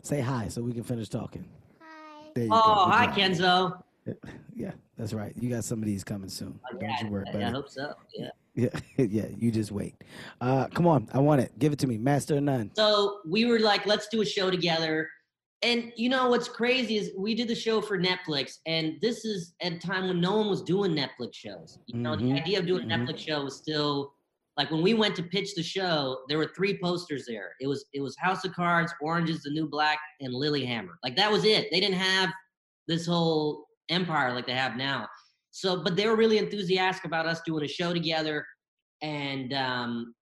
[0.03, 1.45] Say hi so we can finish talking.
[1.81, 2.31] Hi.
[2.35, 2.51] There you.
[2.53, 3.07] Oh, Good hi.
[3.09, 3.83] Kenzo.
[4.57, 5.33] Yeah, that's right.
[5.41, 6.59] You got some of these coming soon.
[6.79, 7.95] Don't you worry I, about I hope so.
[8.15, 8.31] Yeah.
[8.55, 9.27] Yeah, yeah.
[9.39, 9.95] You just wait.
[10.41, 11.57] Uh, come on, I want it.
[11.61, 12.73] Give it to me, master of none.
[12.75, 15.09] So we were like, let's do a show together.
[15.63, 19.55] And you know what's crazy is we did the show for Netflix, and this is
[19.61, 21.79] at a time when no one was doing Netflix shows.
[21.87, 23.07] You know, Mhm, the idea of doing a mhm.
[23.07, 24.15] Netflix show was still
[24.57, 27.53] like when we went to pitch the show, there were three posters there.
[27.61, 30.95] It was it was House of Cards, Orange is the New Black, and Lilyhammer.
[31.05, 31.71] Like that was it.
[31.71, 32.31] They didn't have
[32.89, 35.09] this whole empire like they have now.
[35.51, 38.47] So, but they were really enthusiastic about us doing a show together,
[39.03, 40.15] and um,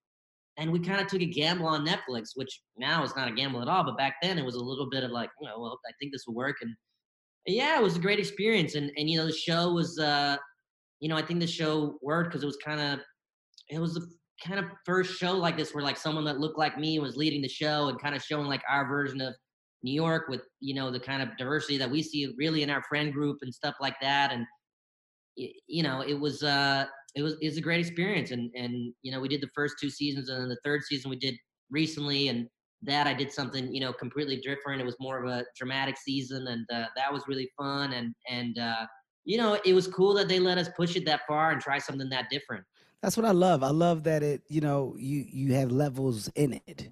[0.59, 3.63] and we kind of took a gamble on Netflix, which now is not a gamble
[3.63, 3.85] at all.
[3.85, 6.13] But back then, it was a little bit of like, you know, well, I think
[6.13, 6.75] this will work, and
[7.47, 8.75] yeah, it was a great experience.
[8.75, 10.37] And and you know, the show was, uh,
[11.01, 13.01] you know, I think the show worked because it was kind of,
[13.71, 14.07] it was the
[14.45, 17.43] kind of first show like this where like someone that looked like me was leading
[17.43, 19.35] the show and kind of showing like our version of
[19.83, 22.83] New York with you know the kind of diversity that we see really in our
[22.89, 24.33] friend group and stuff like that.
[24.33, 24.45] And
[25.37, 26.87] you know, it was uh
[27.19, 29.75] it was it was a great experience and and you know we did the first
[29.81, 31.35] two seasons and then the third season we did
[31.71, 32.47] recently and
[32.83, 34.81] that I did something you know completely different.
[34.81, 38.59] It was more of a dramatic season and uh, that was really fun and and
[38.59, 38.87] uh,
[39.25, 41.79] you know it was cool that they let us push it that far and try
[41.79, 42.65] something that different.
[43.03, 43.63] That's what I love.
[43.63, 46.89] I love that it, you know, you you have levels in it,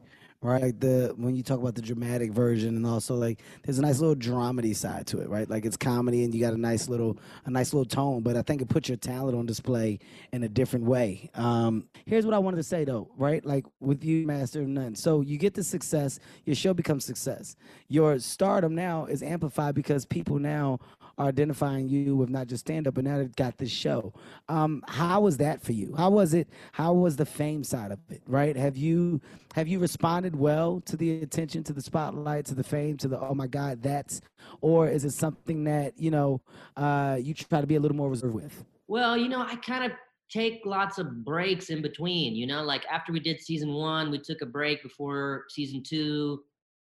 [0.47, 0.79] right?
[0.79, 4.15] The when you talk about the dramatic version, and also like there's a nice little
[4.15, 5.49] dramedy side to it, right?
[5.49, 8.23] Like it's comedy, and you got a nice little a nice little tone.
[8.23, 9.99] But I think it puts your talent on display
[10.33, 11.31] in a different way.
[11.35, 13.45] Um, here's what I wanted to say though, right?
[13.45, 14.95] Like with you, Master of None.
[14.95, 17.57] So you get the success, your show becomes success.
[17.89, 20.79] Your stardom now is amplified because people now
[21.19, 24.13] are identifying you with not just stand up, but now they've got this show.
[24.49, 25.95] Um, how was that for you?
[25.97, 26.49] How was it?
[26.73, 28.23] How was the fame side of it?
[28.27, 28.57] Right?
[28.57, 29.21] Have you
[29.55, 33.19] have you responded well to the attention, to the spotlight, to the fame, to the
[33.19, 34.21] oh my God, that's,
[34.61, 36.41] or is it something that you know
[36.77, 38.65] uh, you try to be a little more reserved with?
[38.89, 39.93] Well, you know, I kind of
[40.31, 42.35] take lots of breaks in between.
[42.35, 46.43] You know, like after we did season one, we took a break before season two.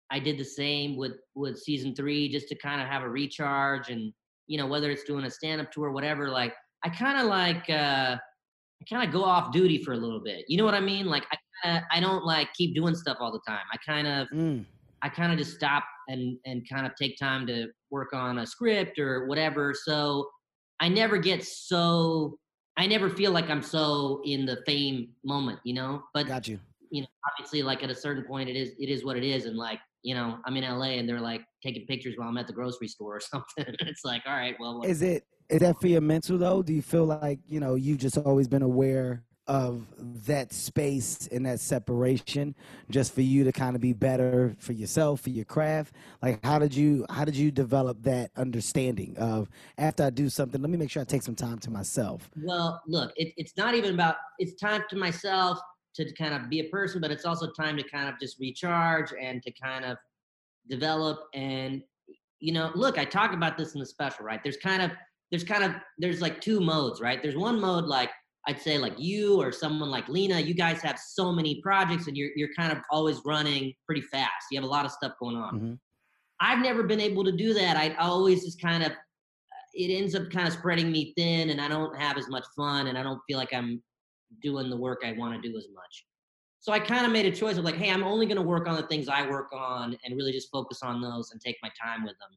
[0.10, 3.89] I did the same with with season three, just to kind of have a recharge,
[3.89, 4.13] and
[4.47, 6.29] you know, whether it's doing a stand up tour, or whatever.
[6.29, 6.53] Like,
[6.84, 10.45] I kind of like, uh, I kind of go off duty for a little bit.
[10.47, 11.06] You know what I mean?
[11.06, 13.63] Like, I kinda, I don't like keep doing stuff all the time.
[13.71, 14.65] I kind of Mm.
[15.01, 18.45] I kind of just stop and and kind of take time to work on a
[18.45, 19.73] script or whatever.
[19.73, 20.29] So
[20.79, 22.38] I never get so
[22.77, 26.03] I never feel like I'm so in the fame moment, you know.
[26.13, 26.60] But Got you.
[26.89, 29.45] you know, obviously, like at a certain point, it is it is what it is,
[29.45, 32.48] and like you know, I'm in LA and they're like taking pictures while I'm at
[32.48, 33.74] the grocery store or something.
[33.80, 36.63] it's like, all right, well, what- Is it is that for your mental though?
[36.63, 39.86] Do you feel like you know you've just always been aware of
[40.26, 42.56] that space and that separation,
[42.89, 45.94] just for you to kind of be better for yourself, for your craft?
[46.22, 50.62] Like, how did you how did you develop that understanding of after I do something,
[50.62, 52.30] let me make sure I take some time to myself?
[52.42, 55.60] Well, look, it, it's not even about it's time to myself
[55.95, 59.13] to kind of be a person, but it's also time to kind of just recharge
[59.19, 59.97] and to kind of
[60.69, 61.84] develop and
[62.39, 64.43] you know, look, I talk about this in the special, right?
[64.43, 64.91] There's kind of
[65.32, 67.21] there's kind of there's like two modes, right?
[67.23, 68.10] There's one mode like
[68.45, 72.17] I'd say like you or someone like Lena, you guys have so many projects and
[72.17, 74.47] you're you're kind of always running pretty fast.
[74.51, 75.60] You have a lot of stuff going on.
[75.60, 75.79] Mhm.
[76.41, 77.77] I've never been able to do that.
[77.77, 78.91] I always just kind of
[79.73, 82.88] it ends up kind of spreading me thin and I don't have as much fun
[82.88, 83.82] and I don't feel like I'm
[84.41, 86.06] doing the work I want to do as much.
[86.60, 88.69] So I kind of made a choice of like, hey, I'm only going to work
[88.69, 91.69] on the things I work on and really just focus on those and take my
[91.82, 92.30] time with them.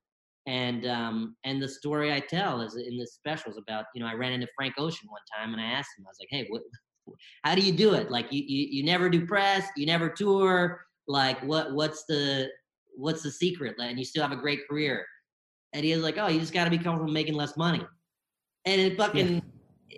[0.49, 4.09] And um, and the story I tell is in this special is about you know
[4.09, 6.47] I ran into Frank Ocean one time and I asked him I was like, hey,
[6.49, 6.63] what,
[7.45, 8.11] how do you do it?
[8.11, 10.81] Like you, you you never do press, you never tour.
[11.09, 12.49] Like what what's the
[12.97, 13.77] what's the secret?
[13.81, 15.05] And you still have a great career.
[15.73, 17.85] And he was like, oh, you just got to be comfortable making less money.
[18.65, 19.43] And it fucking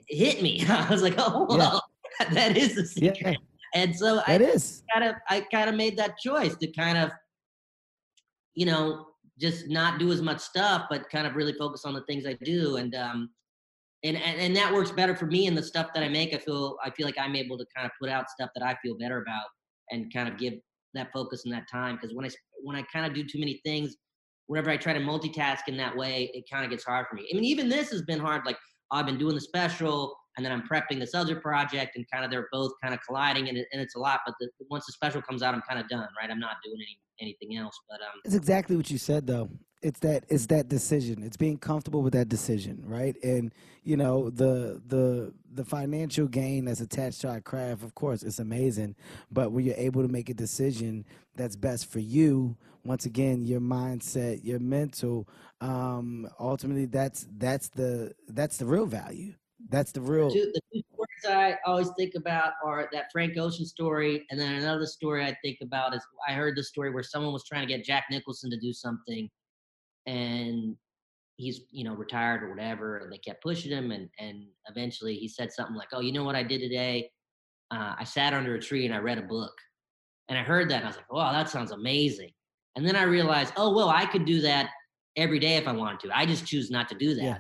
[0.08, 0.64] hit me.
[0.68, 1.78] I was like, oh, Yeah.
[2.32, 3.36] that is the secret.
[3.74, 3.82] Yeah.
[3.82, 4.82] And so I that is.
[4.92, 7.10] kind of I kind of made that choice to kind of,
[8.54, 9.06] you know,
[9.38, 12.32] just not do as much stuff, but kind of really focus on the things I
[12.42, 12.76] do.
[12.76, 13.30] And um
[14.04, 16.34] and, and and that works better for me and the stuff that I make.
[16.34, 18.76] I feel I feel like I'm able to kind of put out stuff that I
[18.82, 19.46] feel better about
[19.90, 20.54] and kind of give
[20.94, 22.30] that focus and that time because when I
[22.62, 23.96] when I kind of do too many things,
[24.46, 27.28] whenever I try to multitask in that way, it kind of gets hard for me.
[27.30, 28.46] I mean, even this has been hard.
[28.46, 28.56] Like
[28.90, 32.30] I've been doing the special, and then I'm prepping this other project, and kind of
[32.30, 34.20] they're both kind of colliding, and, it, and it's a lot.
[34.24, 36.30] But the, once the special comes out, I'm kind of done, right?
[36.30, 37.76] I'm not doing any anything else.
[37.90, 39.50] But um, It's exactly what you said, though.
[39.82, 41.24] It's that it's that decision.
[41.24, 43.16] It's being comfortable with that decision, right?
[43.22, 47.82] And you know the the the financial gain that's attached to our craft.
[47.82, 48.94] Of course, it's amazing.
[49.32, 53.60] But when you're able to make a decision that's best for you, once again, your
[53.60, 55.28] mindset, your mental,
[55.60, 59.34] um, ultimately, that's that's the that's the real value.
[59.68, 60.30] That's the real.
[60.30, 64.54] two, the two stories I always think about are that Frank Ocean story, and then
[64.54, 67.72] another story I think about is I heard the story where someone was trying to
[67.72, 69.28] get Jack Nicholson to do something,
[70.06, 70.76] and
[71.36, 75.28] he's you know retired or whatever, and they kept pushing him, and and eventually he
[75.28, 77.10] said something like, "Oh, you know what I did today?
[77.70, 79.52] Uh, I sat under a tree and I read a book."
[80.28, 82.30] And I heard that, and I was like, "Wow, that sounds amazing."
[82.78, 84.70] And then I realized, oh well, I could do that
[85.16, 86.16] every day if I wanted to.
[86.16, 87.24] I just choose not to do that.
[87.24, 87.38] Yeah.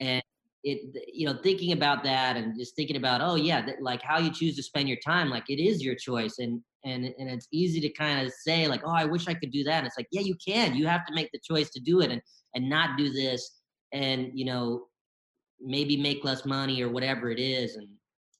[0.00, 0.22] And
[0.64, 4.18] it, you know, thinking about that and just thinking about, oh yeah, that, like how
[4.18, 7.46] you choose to spend your time, like it is your choice, and and and it's
[7.52, 9.78] easy to kind of say like, oh, I wish I could do that.
[9.78, 10.74] And it's like, yeah, you can.
[10.74, 12.20] You have to make the choice to do it and
[12.54, 13.60] and not do this,
[13.92, 14.86] and you know,
[15.60, 17.88] maybe make less money or whatever it is, and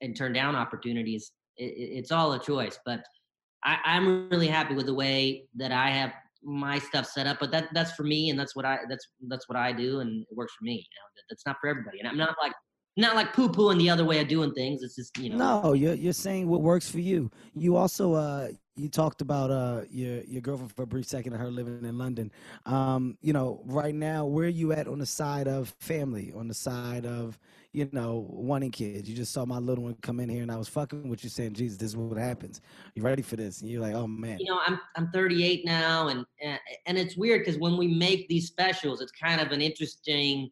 [0.01, 1.33] and turn down opportunities.
[1.57, 3.05] It, it- it's all a choice, but.
[3.67, 6.13] I, I'm really happy with the way that I have
[6.45, 9.49] my stuff set up, but that that's for me, and that's what I that's that's
[9.49, 10.73] what I do, and it works for me.
[10.73, 12.53] You know, that, that's not for everybody, and I'm not like
[12.97, 14.83] not like poo pooing the other way of doing things.
[14.83, 15.63] It's just you know.
[15.63, 17.31] No, you're you're saying what works for you.
[17.55, 21.41] You also uh you talked about uh your your girlfriend for a brief second and
[21.41, 22.31] her living in London.
[22.67, 26.49] Um, you know, right now, where are you at on the side of family, on
[26.49, 27.39] the side of
[27.73, 29.09] you know wanting kids?
[29.09, 31.31] You just saw my little one come in here, and I was fucking with you,
[31.31, 32.61] saying, "Jesus, this is what happens.
[32.95, 36.09] You ready for this?" And you're like, "Oh man." you know, I'm I'm 38 now,
[36.09, 39.61] and and, and it's weird because when we make these specials, it's kind of an
[39.61, 40.51] interesting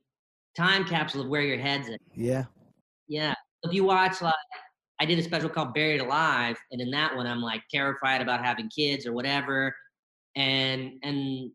[0.57, 2.01] time capsule of where your head's at.
[2.15, 2.45] Yeah.
[3.09, 3.35] Yeah.
[3.65, 4.35] If you watch like
[5.03, 8.45] I did a special called Buried Alive, and in that one I'm like terrified about
[8.45, 9.75] having kids or whatever.
[10.37, 11.51] And and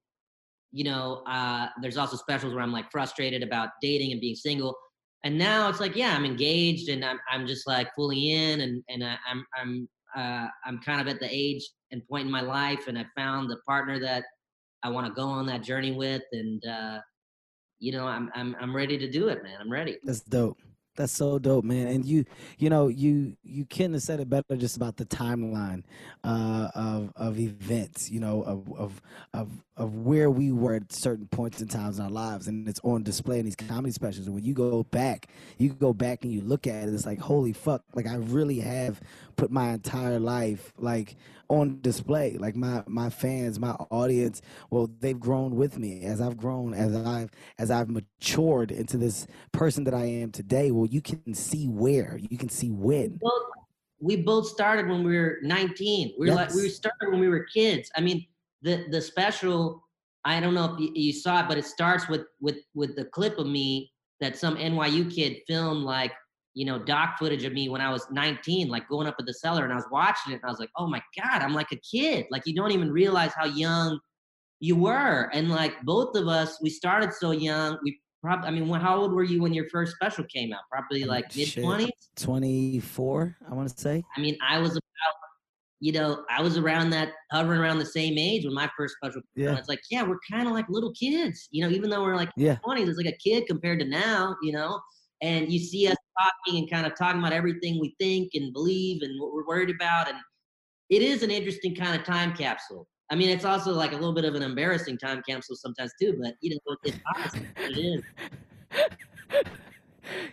[0.73, 4.75] you know, uh there's also specials where I'm like frustrated about dating and being single.
[5.23, 8.83] And now it's like, yeah, I'm engaged and I'm I'm just like fully in and
[8.89, 12.41] and I, I'm I'm uh I'm kind of at the age and point in my
[12.41, 14.25] life and I found the partner that
[14.83, 16.99] I want to go on that journey with and uh
[17.79, 19.57] you know, I'm I'm I'm ready to do it, man.
[19.61, 19.99] I'm ready.
[20.03, 20.57] That's dope.
[20.97, 21.87] That's so dope, man.
[21.87, 22.25] And you,
[22.57, 25.83] you know, you you couldn't have said it better just about the timeline
[26.23, 28.09] uh, of of events.
[28.09, 29.01] You know, of of
[29.33, 32.81] of of where we were at certain points in times in our lives, and it's
[32.83, 34.25] on display in these comedy specials.
[34.25, 35.27] And when you go back,
[35.59, 37.83] you go back and you look at it, it's like, holy fuck!
[37.93, 38.99] Like I really have
[39.37, 41.15] put my entire life like
[41.49, 42.37] on display.
[42.37, 46.95] Like my my fans, my audience, well, they've grown with me as I've grown, as
[46.95, 50.71] I've as I've matured into this person that I am today.
[50.71, 53.17] Well, you can see where, you can see when.
[53.21, 53.43] both
[53.99, 57.45] we both started when we were 19 we were like we started when we were
[57.45, 58.25] kids i mean
[58.61, 59.83] the the special
[60.23, 63.05] i don't know if you, you saw it but it starts with with with the
[63.05, 66.11] clip of me that some nyu kid filmed like
[66.57, 69.33] you know doc footage of me when i was 19 like going up at the
[69.43, 71.71] cellar and i was watching it and i was like oh my god i'm like
[71.71, 73.99] a kid like you don't even realize how young
[74.59, 78.67] you were and like both of us we started so young we probably i mean
[78.87, 81.89] how old were you when your first special came out probably Um, like mid 20s?
[82.15, 84.03] 24, I want to say.
[84.15, 85.15] I mean, I was about,
[85.79, 89.21] you know, I was around that, hovering around the same age when my first special.
[89.35, 89.53] came out.
[89.53, 89.59] Yeah.
[89.59, 92.31] It's like, yeah, we're kind of like little kids, you know, even though we're like
[92.35, 92.57] Yeah.
[92.67, 94.79] 20s, it's like a kid compared to now, you know.
[95.21, 99.01] And you see us talking and kind of talking about everything we think and believe
[99.01, 100.17] and what we're worried about, and
[100.89, 102.87] it is an interesting kind of time capsule.
[103.09, 106.17] I mean, it's also like a little bit of an embarrassing time capsule sometimes too,
[106.21, 106.97] but you know, it's.
[107.59, 108.03] It is.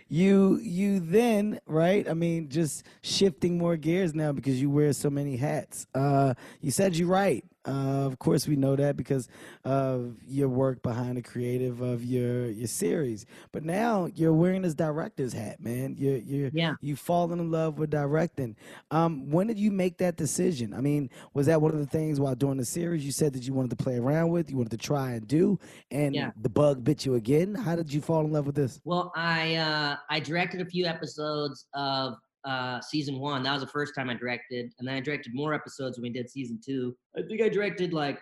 [0.07, 5.09] you you then right i mean just shifting more gears now because you wear so
[5.09, 9.27] many hats uh you said you right uh, of course we know that because
[9.63, 13.25] of your work behind the creative of your your series.
[13.51, 15.95] But now you're wearing this director's hat man.
[15.97, 16.75] You're you're Yeah.
[16.81, 18.55] you've fallen in love with directing.
[18.91, 20.73] Um when did you make that decision?
[20.73, 23.43] I mean was that one of the things while doing the series you said that
[23.47, 25.59] you wanted to play around with you wanted to try and do
[25.91, 26.31] and Yeah.
[26.39, 27.55] the bug bit you again?
[27.55, 28.79] How did you fall in love with this?
[28.85, 32.15] Well, I uh, I directed a few episodes of
[32.45, 33.43] uh, season one.
[33.43, 36.09] That was the first time I directed, and then I directed more episodes when we
[36.09, 36.95] did season two.
[37.17, 38.19] I think I directed like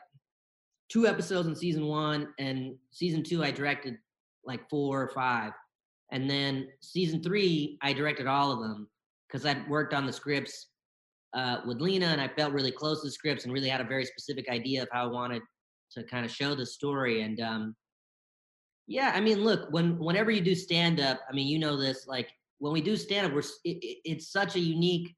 [0.89, 3.97] two episodes in season one, and season two I directed
[4.45, 5.51] like four or five,
[6.11, 8.89] and then season three I directed all of them
[9.27, 10.67] because I'd worked on the scripts
[11.33, 13.85] uh, with Lena, and I felt really close to the scripts and really had a
[13.85, 15.41] very specific idea of how I wanted
[15.93, 17.21] to kind of show the story.
[17.21, 17.75] And um,
[18.87, 22.07] yeah, I mean, look, when whenever you do stand up, I mean, you know this,
[22.07, 22.29] like
[22.63, 25.13] when we do stand up, we're it, it- it's such a unique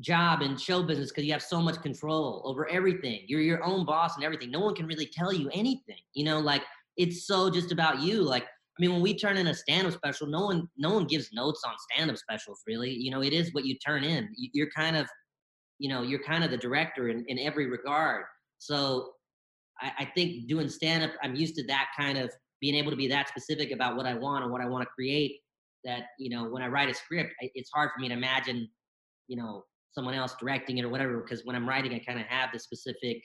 [0.00, 3.22] job in show business because you have so much control over everything.
[3.26, 4.50] You're your own boss and everything.
[4.50, 5.96] No one can really tell you anything.
[6.12, 6.62] You know, like
[6.98, 8.22] it's so just about you.
[8.22, 11.32] Like, I mean, when we turn in a stand-up special, no one no one gives
[11.32, 12.90] notes on stand-up specials, really.
[12.92, 14.28] You know, it is what you turn in.
[14.36, 15.08] You- You're kind of,
[15.78, 18.26] you know, you're kind of the director in, in every regard.
[18.58, 19.12] So
[19.80, 23.08] I, I think doing stand-up, I'm used to that kind of being able to be
[23.08, 25.40] that specific about what I want and what I want to create.
[25.84, 28.68] That you know, when I write a script, I- it's hard for me to imagine,
[29.28, 31.20] you know, someone else directing it or whatever.
[31.20, 33.22] Because when I'm writing, I kind of have the specific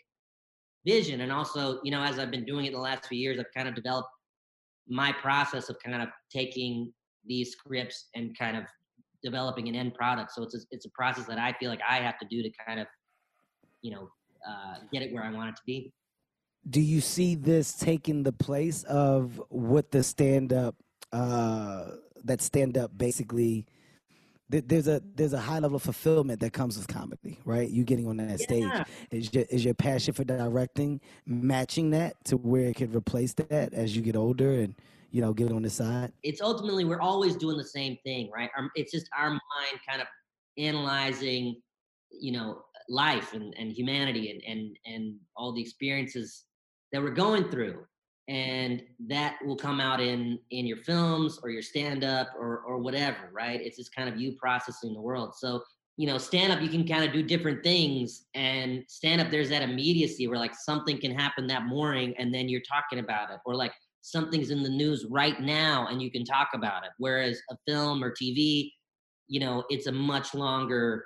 [0.86, 3.54] vision, and also, you know, as I've been doing it the last few years, I've
[3.56, 4.10] kind of developed
[4.88, 6.94] my process of kind of taking
[7.26, 8.66] these scripts and kind of
[9.24, 10.32] developing an end product.
[10.34, 12.52] So it's a, it's a process that I feel like I have to do to
[12.68, 12.88] kind of,
[13.82, 14.10] you know,
[14.48, 15.94] uh, get it where I want it to be.
[16.70, 20.76] do you see this taking the place of what the stand up
[21.12, 21.92] uh
[22.24, 23.66] that stand up basically
[24.50, 27.70] there's a there's a high level of fulfillment that comes with comedy right?
[27.70, 28.70] You getting on that stage
[29.12, 33.74] is your, is your passion for directing matching that to where it could replace that
[33.74, 34.76] as you get older and
[35.12, 36.12] you know get on the side?
[36.24, 38.50] It's ultimately we're always doing the same thing, right?
[38.58, 40.08] Our, it's just our mind kind of
[40.58, 41.62] analyzing,
[42.12, 46.44] you know, life and, and humanity and, and and all the experiences
[46.92, 47.86] that we're going through,
[48.28, 52.78] and that will come out in in your films or your stand up or or
[52.80, 53.62] whatever, right?
[53.62, 55.36] It's just kind of you processing the world.
[55.36, 55.62] So
[55.98, 59.50] you know, stand up you can kind of do different things, and stand up there's
[59.50, 63.40] that immediacy where like something can happen that morning, and then you're talking about it,
[63.46, 67.42] or like something's in the news right now and you can talk about it whereas
[67.50, 68.70] a film or tv
[69.28, 71.06] you know it's a much longer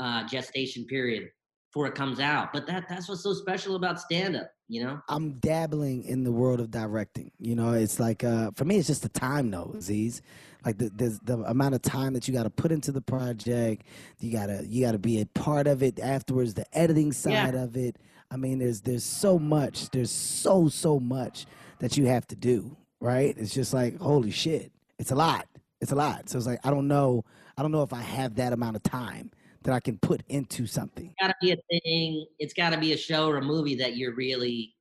[0.00, 1.28] uh, gestation period
[1.70, 5.00] before it comes out but that that's what's so special about stand up you know
[5.08, 7.32] I'm dabbling in the world of directing.
[7.38, 10.20] You know, it's like uh, for me, it's just the time though, Aziz.
[10.64, 13.86] Like the there's the amount of time that you got to put into the project.
[14.20, 16.52] You gotta you gotta be a part of it afterwards.
[16.52, 17.96] The editing side of it.
[18.30, 19.88] I mean, there's there's so much.
[19.90, 21.46] There's so so much
[21.78, 22.76] that you have to do.
[23.00, 23.34] Right?
[23.38, 24.70] It's just like holy shit.
[24.98, 25.46] It's a lot.
[25.80, 26.28] It's a lot.
[26.28, 27.24] So it's like I don't know.
[27.56, 29.30] I don't know if I have that amount of time
[29.68, 31.08] that I can put into something.
[31.08, 34.14] It's gotta be a thing it's gotta be a show or a movie that you're
[34.14, 34.74] really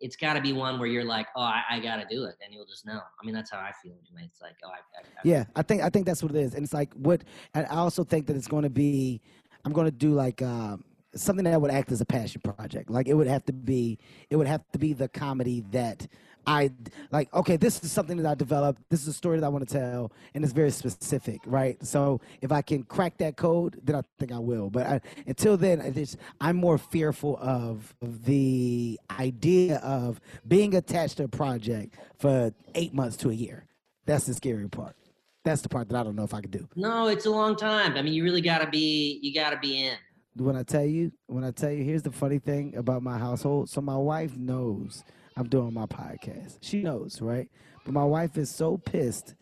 [0.00, 2.64] it's gotta be one where you're like oh i, I gotta do it and you'll
[2.64, 5.20] just know i mean that's how i feel anyway it's like oh i, I, I
[5.22, 7.24] Yeah, I think I think that's what it is, and it's like what.
[7.52, 9.20] And I also think that it's going to be.
[9.66, 10.82] I'm going to do like um,
[11.14, 12.88] something that would act as a passion project.
[12.88, 13.98] Like it would have to be.
[14.30, 16.06] It would have to be the comedy that
[16.46, 16.70] I
[17.10, 17.32] like.
[17.34, 18.82] Okay, this is something that I developed.
[18.90, 21.76] This is a story that I want to tell, and it's very specific, right?
[21.84, 24.70] So if I can crack that code, then I think I will.
[24.70, 31.18] But I, until then, I just I'm more fearful of the idea of being attached
[31.18, 33.66] to a project for eight months to a year.
[34.06, 34.96] That's the scary part.
[35.44, 36.68] That's the part that I don't know if I could do.
[36.76, 39.96] no it's a long time i mean you really gotta be you gotta be in
[40.36, 43.68] When I tell you, when I tell you, here's the funny thing about my household.
[43.68, 45.02] So my wife knows
[45.40, 46.58] I'm doing my podcast.
[46.60, 47.48] She knows, right?
[47.86, 49.34] But my wife is so pissed.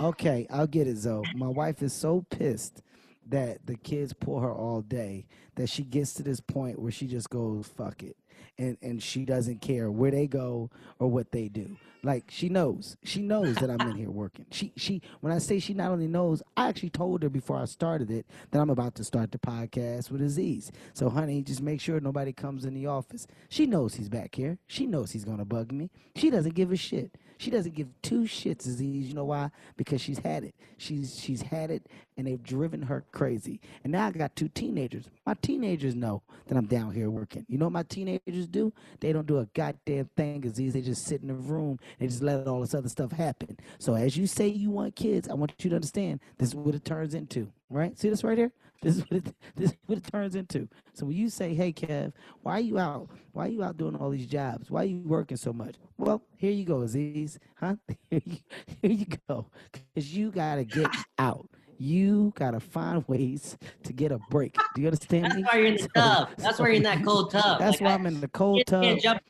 [0.00, 1.24] Okay, I'll get it, Zoe.
[1.34, 2.80] My wife is so pissed
[3.26, 5.26] that the kids pull her all day
[5.56, 8.16] that she gets to this point where she just goes, fuck it.
[8.58, 11.76] And and she doesn't care where they go or what they do.
[12.04, 12.96] Like she knows.
[13.04, 14.46] She knows that I'm in here working.
[14.50, 17.64] She she when I say she not only knows, I actually told her before I
[17.66, 20.72] started it that I'm about to start the podcast with Aziz.
[20.94, 23.26] So honey, just make sure nobody comes in the office.
[23.48, 24.58] She knows he's back here.
[24.66, 25.90] She knows he's gonna bug me.
[26.16, 27.16] She doesn't give a shit.
[27.42, 29.08] She doesn't give two shits, Aziz.
[29.08, 29.50] You know why?
[29.76, 30.54] Because she's had it.
[30.78, 33.58] She's she's had it, and they've driven her crazy.
[33.82, 35.10] And now I got two teenagers.
[35.26, 37.44] My teenagers know that I'm down here working.
[37.48, 38.72] You know what my teenagers do?
[39.00, 40.72] They don't do a goddamn thing, Aziz.
[40.72, 43.58] They just sit in the room and just let all this other stuff happen.
[43.80, 46.76] So as you say you want kids, I want you to understand this is what
[46.76, 47.50] it turns into.
[47.68, 47.98] Right?
[47.98, 48.52] See this right here?
[48.92, 50.68] This is what it this is what it turns into.
[50.92, 52.12] So when you say, "Hey, Kev,
[52.42, 53.08] why are you out?
[53.32, 54.70] Why are you out doing all these jobs?
[54.72, 57.38] Why are you working so much?" Well, here you go, Aziz.
[57.60, 57.76] Huh?
[58.10, 58.36] Here you,
[58.82, 59.46] here you go.
[59.70, 61.48] Because you gotta get out.
[61.78, 64.56] You gotta find ways to get a break.
[64.74, 65.42] Do you understand that's me?
[65.44, 67.88] why you're in the So- tub that's why you're in that cold tub That's Like,
[67.88, 68.82] why I- I'm in the cold tub.
[68.82, 69.20] can't jump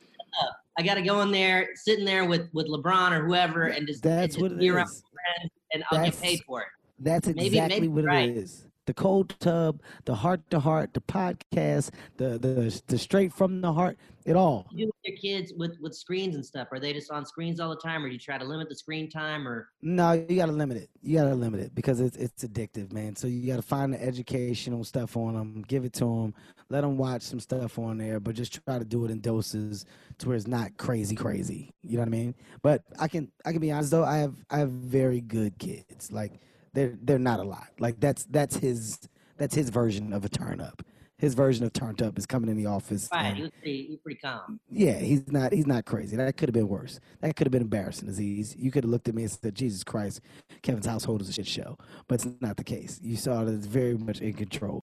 [0.40, 0.50] tub.
[0.78, 4.02] I got to go in there, sitting there with with LeBron or whoever, and just
[4.04, 5.02] and That's just what it be around is.
[5.12, 6.68] friends, and I'll That's- get paid for it.
[6.98, 8.28] That's Maybe- exactly maybe what right.
[8.30, 8.66] it is.
[8.86, 13.72] The cold tub, the heart to heart, the podcast, the the the straight from the
[13.72, 14.66] heart, it all.
[14.72, 16.68] You do with your kids with with screens and stuff?
[16.72, 18.74] Are they just on screens all the time, or do you try to limit the
[18.74, 19.46] screen time?
[19.46, 20.90] Or No, you gotta limit it.
[21.02, 23.16] You gotta limit it because it's it's addictive, man.
[23.16, 26.34] So you gotta find the educational stuff on them, give it to them,
[26.68, 29.84] let them watch some stuff on there, but just try to do it in doses
[30.18, 31.72] to where it's not crazy, crazy.
[31.82, 32.34] You know what I mean?
[32.62, 36.10] But I can I can be honest though, I have I have very good kids.
[36.10, 36.40] Like
[36.72, 37.68] they're they're not a lot.
[37.78, 38.98] Like that's that's his
[39.36, 40.82] that's his version of a turn up.
[41.18, 43.08] His version of turned up is coming in the office.
[43.12, 44.58] right, and- you pretty, calm.
[44.68, 45.52] yeah, he's not.
[45.52, 46.16] He's not crazy.
[46.16, 46.98] That could have been worse.
[47.20, 48.08] That could have been embarrassing.
[48.08, 50.20] Aziz, you could have looked at me and said, "Jesus Christ,
[50.62, 52.98] Kevin's household is a shit show." But it's not the case.
[53.02, 54.82] You saw that it's very much in control.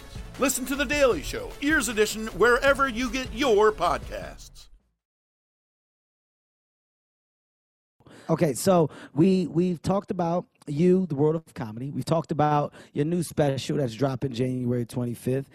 [0.39, 4.67] Listen to The Daily Show, Ears Edition, wherever you get your podcasts.
[8.29, 11.91] Okay, so we we've talked about you, the world of comedy.
[11.91, 15.47] We've talked about your new special that's dropping January 25th.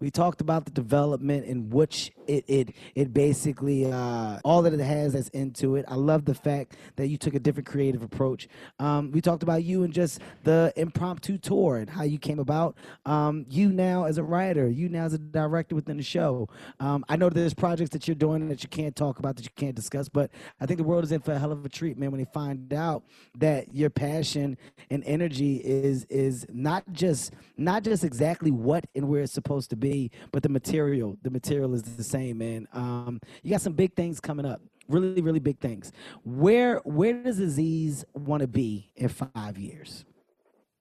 [0.00, 4.80] We talked about the development in which it it it basically uh, all that it
[4.80, 5.84] has that's into it.
[5.88, 8.48] I love the fact that you took a different creative approach.
[8.78, 12.76] Um, we talked about you and just the impromptu tour and how you came about.
[13.06, 16.48] Um, you now as a writer, you now as a director within the show.
[16.80, 19.50] Um, I know there's projects that you're doing that you can't talk about that you
[19.56, 20.30] can't discuss, but
[20.60, 22.10] I think the world is in for a hell of a treat, man.
[22.10, 23.04] When they find out
[23.38, 24.56] that your passion
[24.90, 29.71] and energy is is not just not just exactly what and where it's supposed to
[29.76, 31.16] be, but the material.
[31.22, 32.66] The material is the same, man.
[32.72, 34.60] Um, you got some big things coming up.
[34.88, 35.92] Really, really big things.
[36.24, 40.04] Where where does Aziz want to be in five years?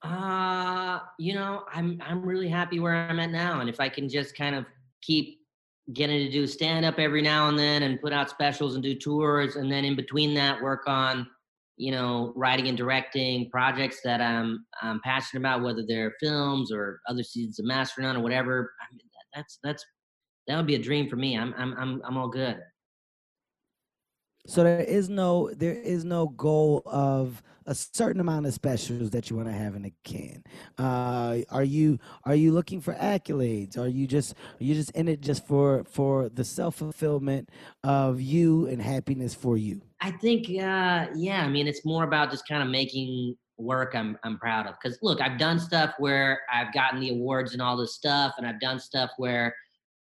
[0.01, 4.09] Uh, you know, I'm I'm really happy where I'm at now, and if I can
[4.09, 4.65] just kind of
[5.01, 5.39] keep
[5.93, 8.95] getting to do stand up every now and then, and put out specials and do
[8.95, 11.27] tours, and then in between that, work on
[11.81, 17.01] you know writing and directing projects that I'm I'm passionate about, whether they're films or
[17.09, 18.71] other seasons of Master None or whatever.
[18.79, 19.01] I mean,
[19.33, 19.83] that's that's
[20.47, 21.35] that would be a dream for me.
[21.37, 22.59] I'm I'm I'm I'm all good.
[24.47, 29.29] So there is no there is no goal of a certain amount of specials that
[29.29, 30.43] you want to have in a can.
[30.77, 33.77] Uh, are you are you looking for accolades?
[33.77, 37.49] Are you just are you just in it just for for the self fulfillment
[37.83, 39.81] of you and happiness for you?
[40.01, 41.43] I think, uh, yeah.
[41.43, 44.75] I mean, it's more about just kind of making work I'm I'm proud of.
[44.81, 48.47] Because look, I've done stuff where I've gotten the awards and all this stuff, and
[48.47, 49.55] I've done stuff where,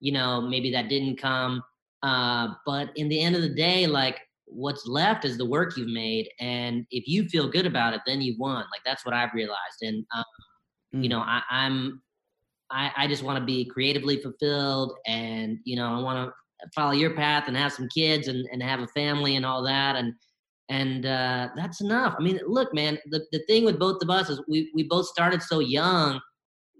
[0.00, 1.62] you know, maybe that didn't come.
[2.02, 5.88] Uh, but in the end of the day, like what's left is the work you've
[5.88, 8.56] made, and if you feel good about it, then you've won.
[8.56, 10.24] Like that's what I've realized, and um,
[11.02, 12.02] you know, I, I'm.
[12.68, 16.90] I, I just want to be creatively fulfilled and you know i want to follow
[16.90, 20.12] your path and have some kids and, and have a family and all that and
[20.68, 24.28] and uh, that's enough i mean look man the, the thing with both of us
[24.30, 26.20] is we, we both started so young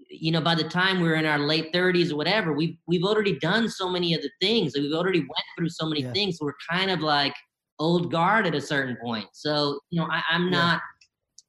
[0.09, 3.03] you know by the time we were in our late 30s or whatever we've, we've
[3.05, 6.11] already done so many of the things we've already went through so many Yeah.
[6.11, 7.33] things so we're kind of like
[7.79, 10.49] old guard at a certain point so you know I, i'm Yeah.
[10.51, 10.81] not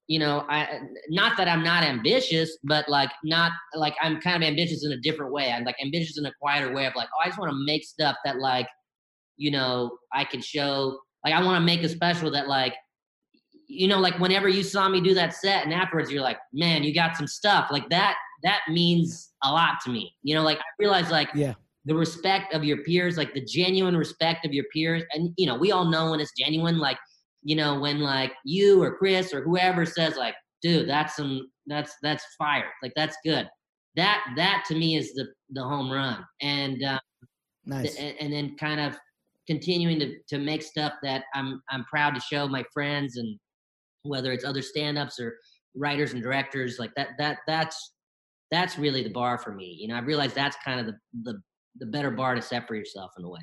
[0.08, 4.46] you know i not that i'm not ambitious but like not like i'm kind of
[4.46, 7.20] ambitious in a different way i'm like ambitious in a quieter way of like oh
[7.24, 8.66] i just want to make stuff that like
[9.36, 12.74] you know i can show like i want to make a special that like
[13.66, 16.82] you know like whenever you saw me do that set and afterwards you're like man
[16.82, 20.58] you got some stuff like that that means a lot to me you know like
[20.58, 21.54] i realize like Yeah.
[21.88, 25.02] The respect of your peers like the genuine respect of your peers.
[25.12, 26.98] And you know we all know when it's genuine like
[27.42, 31.94] you know when like you or chris or whoever says like dude that's some that's
[32.02, 32.70] that's fire.
[32.82, 33.48] Like that's good.
[33.96, 36.24] That that to me is the the home run.
[36.40, 37.00] And uh,
[37.68, 37.96] Nice.
[37.96, 38.96] and, and then kind of
[39.46, 43.38] continuing to to make stuff that i'm i'm proud to show my friends and
[44.02, 45.36] whether it's other stand-ups or
[45.74, 47.94] writers and directors like that that that's
[48.50, 49.76] that's really the bar for me.
[49.78, 51.40] You know i realize that's kind of the the
[51.76, 53.40] the better bar to separate yourself in a way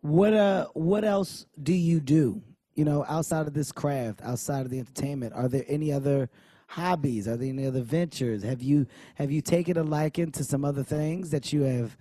[0.00, 2.42] What uh what else do you do?
[2.74, 6.30] You know, outside of this craft, outside of the entertainment, are there any other
[6.68, 7.26] hobbies?
[7.26, 8.42] Are there any other ventures?
[8.44, 11.96] Have you have you taken a liking to some other things that you have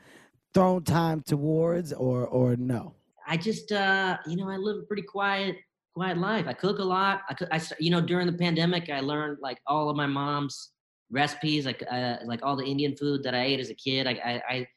[0.54, 2.94] thrown time towards or or no?
[3.28, 5.58] I just, uh, you know, I live a pretty quiet,
[5.94, 6.46] quiet life.
[6.48, 7.22] I cook a lot.
[7.30, 10.72] I, cook, I, you know, during the pandemic, I learned like all of my mom's
[11.12, 14.08] recipes, like uh, like all the Indian food that I ate as a kid.
[14.08, 14.68] I I I,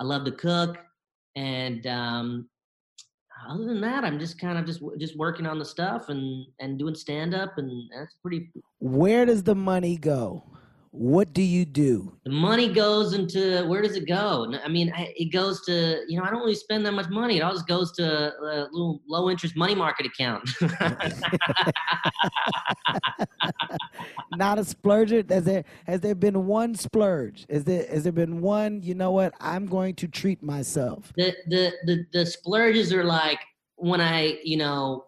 [0.00, 0.78] I love to cook,
[1.36, 2.48] and um,
[3.48, 6.78] other than that, I'm just kind of just just working on the stuff and and
[6.78, 8.50] doing stand up, and that's pretty.
[8.78, 10.42] Where does the money go?
[10.92, 12.16] What do you do?
[12.24, 14.52] The money goes into where does it go?
[14.64, 17.36] I mean, I, it goes to you know I don't really spend that much money.
[17.36, 20.50] It all just goes to a little low interest money market account.
[24.34, 25.10] Not a splurge.
[25.10, 27.46] Has there has there been one splurge?
[27.48, 28.82] Is there has there been one?
[28.82, 29.32] You know what?
[29.40, 31.12] I'm going to treat myself.
[31.16, 33.38] the the the the splurges are like
[33.76, 35.04] when I you know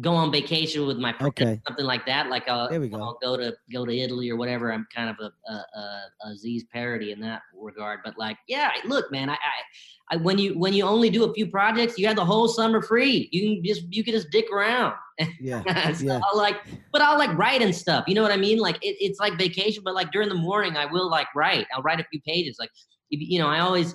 [0.00, 1.60] go on vacation with my friends, Okay.
[1.66, 2.28] something like that.
[2.28, 2.98] Like I'll, There we go.
[3.02, 4.72] I'll go to go to Italy or whatever.
[4.72, 8.00] I'm kind of a a, a, a Z's parody in that regard.
[8.04, 11.34] But like, yeah, look, man, I, I, I when you when you only do a
[11.34, 13.28] few projects, you have the whole summer free.
[13.32, 14.94] You can just you can just dick around.
[15.40, 15.92] Yeah.
[15.92, 16.20] so yeah.
[16.24, 16.56] I'll like,
[16.92, 18.04] but I'll like write and stuff.
[18.06, 18.58] You know what I mean?
[18.58, 21.66] Like it, it's like vacation, but like during the morning, I will like write.
[21.74, 22.56] I'll write a few pages.
[22.60, 22.70] Like,
[23.10, 23.94] you know, I always,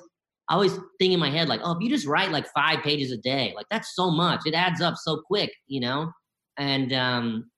[0.50, 3.12] I always think in my head like, oh, if you just write like five pages
[3.12, 4.42] a day, like that's so much.
[4.46, 6.12] It adds up so quick, you know.
[6.58, 7.50] And um,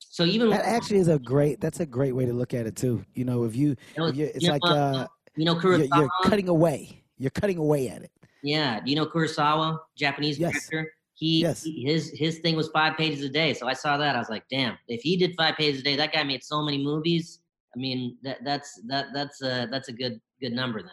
[0.00, 1.60] so even That actually is a great.
[1.60, 3.04] That's a great way to look at it too.
[3.14, 5.84] You know, if you, You know, if it's you know, like uh, you know you're,
[5.84, 7.02] you're cutting away.
[7.18, 8.10] You're cutting away at it.
[8.42, 10.52] Yeah, do you know Kurosawa, Japanese Yes.
[10.52, 10.92] director?
[11.14, 11.62] He, Yes.
[11.62, 13.54] he- his his thing was five pages a day.
[13.54, 14.16] So I saw that.
[14.16, 16.62] I was like, damn, if he did five pages a day, that guy made so
[16.62, 17.40] many movies.
[17.74, 20.90] I mean, that that's that that's a that's a good good number then.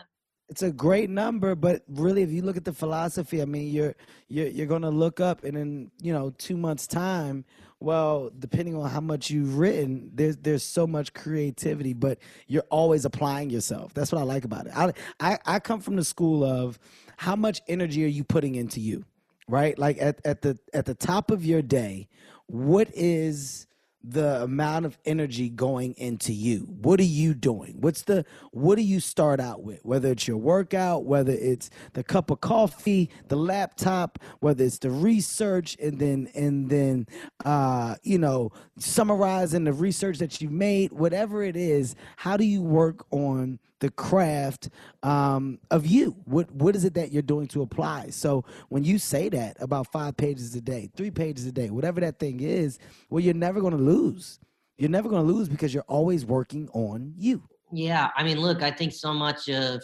[0.49, 3.95] It's a great number, but really, if you look at the philosophy, I mean, you're
[4.27, 7.45] you're you're going to look up, and in you know two months' time,
[7.79, 13.05] well, depending on how much you've written, there's there's so much creativity, but you're always
[13.05, 13.93] applying yourself.
[13.93, 14.73] That's what I like about it.
[14.75, 16.79] I I, I come from the school of
[17.17, 19.05] how much energy are you putting into you,
[19.47, 19.77] right?
[19.77, 22.07] Like at at the at the top of your day,
[22.47, 23.67] what is
[24.03, 26.61] the amount of energy going into you.
[26.81, 27.77] What are you doing?
[27.79, 29.83] What's the what do you start out with?
[29.83, 34.89] Whether it's your workout whether it's the cup of coffee the laptop whether it's the
[34.89, 37.07] research and then and then
[37.45, 42.61] uh you know summarizing the research that you made whatever it is how do you
[42.61, 44.69] work on the craft
[45.03, 46.15] um, of you.
[46.25, 48.09] What what is it that you're doing to apply?
[48.09, 51.99] So when you say that about five pages a day, three pages a day, whatever
[52.01, 54.39] that thing is, well, you're never going to lose.
[54.77, 57.43] You're never going to lose because you're always working on you.
[57.71, 59.83] Yeah, I mean, look, I think so much of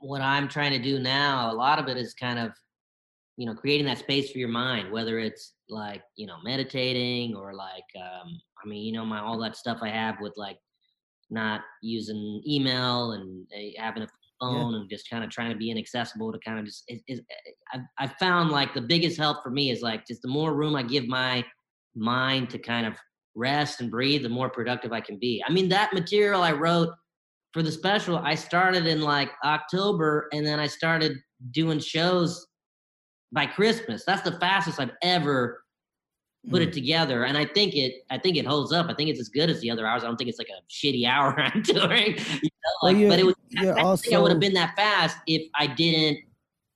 [0.00, 2.52] what I'm trying to do now, a lot of it is kind of,
[3.36, 7.54] you know, creating that space for your mind, whether it's like, you know, meditating or
[7.54, 10.58] like, um, I mean, you know, my all that stuff I have with like
[11.30, 14.08] not using email and uh, having a
[14.40, 17.20] phone and just kind of trying to be inaccessible to kind of just is, is
[17.72, 20.76] I've, I've found like the biggest help for me is like just the more room
[20.76, 21.44] I give my
[21.94, 22.94] mind to kind of
[23.34, 25.42] rest and breathe, the more productive I can be.
[25.46, 26.90] I mean, that material I wrote
[27.52, 31.16] for the special, I started in like October and then I started
[31.52, 32.46] doing shows
[33.32, 34.04] by Christmas.
[34.06, 35.62] That's the fastest I've ever
[36.50, 37.24] put it together.
[37.24, 38.86] And I think it I think it holds up.
[38.88, 40.04] I think it's as good as the other hours.
[40.04, 42.16] I don't think it's like a shitty hour I'm doing.
[42.16, 44.74] You know, like, you're- but it was I don't think I would have been that
[44.76, 46.18] fast if I didn't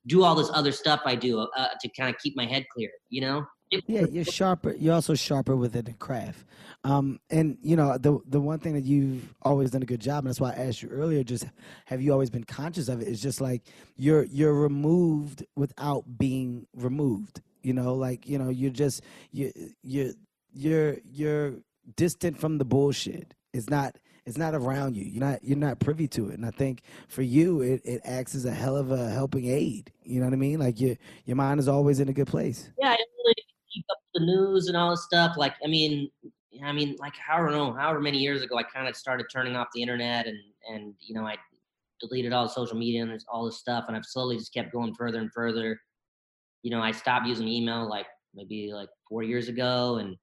[0.07, 2.91] do all this other stuff I do uh, to kind of keep my head clear,
[3.11, 3.45] you know?
[3.71, 4.73] It- Yeah, you're sharper.
[4.75, 6.45] You're also sharper within the craft.
[6.83, 10.21] Um, and you know the the one thing that you've always done a good job,
[10.25, 11.23] and that's why I asked you earlier.
[11.23, 11.45] Just
[11.85, 13.09] have you always been conscious of it?
[13.09, 13.63] It's just like
[13.99, 17.43] you're you're removed without being removed.
[17.63, 19.03] You know, like you know, you're just
[19.33, 19.53] you
[19.83, 20.15] you
[20.53, 21.55] you're you're
[21.97, 23.35] distant from the bullshit.
[23.53, 23.97] It's not
[24.27, 25.05] it's not around you.
[25.05, 26.35] You're not you're not privy to it.
[26.35, 29.93] And I think for you, it, it acts as a hell of a helping aid.
[30.03, 30.59] You know what I mean?
[30.59, 32.71] Like your your mind is always in a good place.
[32.79, 33.35] yeah, I really
[33.73, 35.37] keep up the news and all this stuff.
[35.37, 36.11] Like, I mean,
[36.65, 39.57] I mean, like, I don't know, however many years ago, I kind of started turning
[39.57, 40.39] off the internet and
[40.69, 41.37] and you know, I
[42.01, 45.21] deleted all social media and all this stuff, and I've slowly just kept going further
[45.21, 45.81] and further.
[46.63, 50.17] You know, I stopped using email like maybe like four years ago, and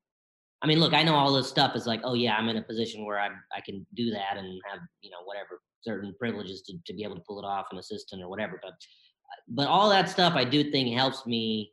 [0.61, 2.61] I mean, look, I know all this stuff is like, oh yeah, I'm in a
[2.63, 6.73] position where I I can do that and have you know whatever certain privileges to
[6.85, 8.73] to be able to pull it off, an assistant or whatever, but
[9.47, 11.71] but all that stuff I do think helps me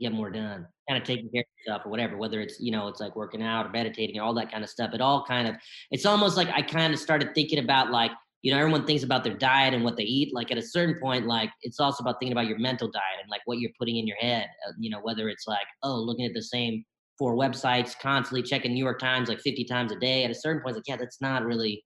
[0.00, 0.66] get more done.
[0.88, 3.42] Kind of taking care of stuff or whatever, whether it's you know it's like working
[3.42, 4.92] out or meditating all that kind of stuff.
[4.94, 5.56] It all kind of
[5.90, 8.10] it's almost like I kind of started thinking about like
[8.42, 10.32] you know everyone thinks about their diet and what they eat.
[10.34, 13.30] Like at a certain point, like it's also about thinking about your mental diet and
[13.30, 14.46] like what you're putting in your head.
[14.66, 16.84] Uh, you know whether it's like oh looking at the same
[17.18, 20.24] four websites constantly checking New York Times like 50 times a day.
[20.24, 21.84] At a certain point, like yeah, that's not really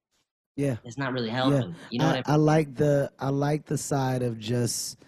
[0.56, 0.76] Yeah.
[0.84, 1.74] it's not really helping.
[1.90, 2.24] You know I, what I mean?
[2.26, 4.98] I like the I like the side of just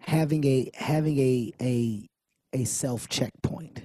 [0.00, 2.08] having a having a a
[2.54, 3.82] a self checkpoint,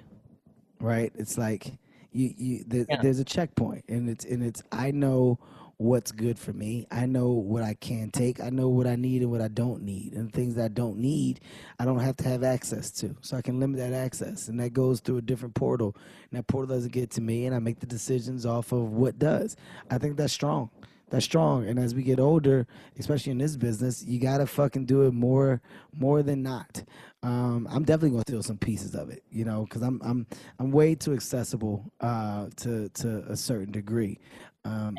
[0.80, 1.12] right?
[1.16, 1.74] It's like
[2.16, 3.02] You, you, th- Yeah.
[3.02, 4.62] there's a checkpoint, and it's and it's.
[4.72, 5.40] I know
[5.84, 6.88] what's good for me.
[6.90, 8.42] I know what I can take.
[8.42, 10.14] I know what I need and what I don't need.
[10.14, 11.42] And things that I don't need,
[11.78, 13.16] I don't have to have access to.
[13.22, 14.48] So I can limit that access.
[14.48, 15.96] And that goes through a different portal.
[16.32, 17.46] And that portal doesn't get to me.
[17.46, 19.58] And I make the decisions off of what does.
[19.92, 20.70] I think that's strong.
[21.10, 21.68] That's strong.
[21.68, 22.66] And as we get older,
[22.98, 25.62] especially in this business, you gotta fucking do it more
[25.92, 26.82] more than not.
[27.22, 30.26] Um, I'm definitely gonna steal some pieces of it, you know, because I'm I'm
[30.58, 34.18] I'm way too accessible uh, to to a certain degree.
[34.66, 34.96] Um,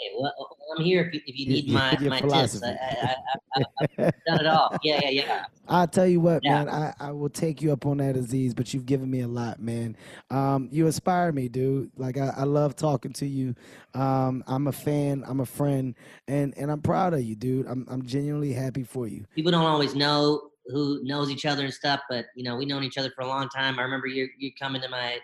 [0.00, 0.32] Hey, well,
[0.76, 2.20] I'm here if you, if you need my, my tips.
[2.20, 2.66] philosophy.
[2.66, 3.16] I, I,
[3.56, 3.62] I, I,
[4.06, 4.76] I've done it all.
[4.82, 5.44] Yeah, yeah, yeah.
[5.68, 6.64] I'll tell you what, Yeah.
[6.64, 6.68] man.
[6.68, 8.54] I, I will take you up on that, Aziz.
[8.54, 9.96] But you've given me a lot, man.
[10.30, 11.90] Um, you inspire me, dude.
[11.96, 13.54] Like I, I love talking to you.
[13.94, 15.24] Um, I'm a fan.
[15.26, 15.94] I'm a friend,
[16.28, 17.66] and and I'm proud of you, dude.
[17.66, 19.24] I'm I'm genuinely happy for you.
[19.34, 22.84] People don't always know who knows each other and stuff, but you know, we've known
[22.84, 23.78] each other for a long time.
[23.78, 25.18] I remember you you coming to my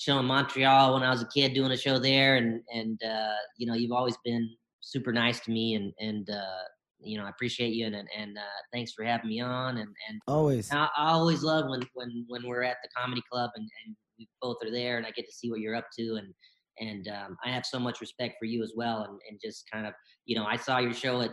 [0.00, 3.36] show in Montreal when I was a kid doing a show there, and and uh,
[3.58, 4.48] you know, you've always been
[4.80, 6.64] super nice to me, and and uh,
[6.98, 9.88] you know, I appreciate you, and and, and uh, thanks for having me on, and
[10.08, 10.72] and Always.
[10.72, 14.28] I, I always love when when when we're at the comedy club and, and we
[14.40, 16.32] both are there and I get to see what you're up to and
[16.78, 19.86] and um, I have so much respect for you as well and, and just kind
[19.86, 19.94] of
[20.26, 21.30] you know I saw your show at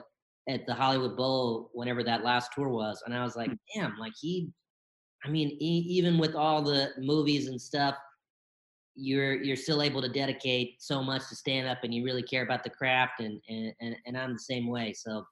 [0.49, 4.13] at the Hollywood Bowl whenever that last tour was and I was like damn like
[4.19, 4.49] he
[5.25, 7.95] I mean e- even with all the movies and stuff
[8.97, 12.43] you're you're still able to dedicate so much to stand up and you really care
[12.43, 14.93] about the craft and and and, and I'm the same way.
[14.93, 15.23] So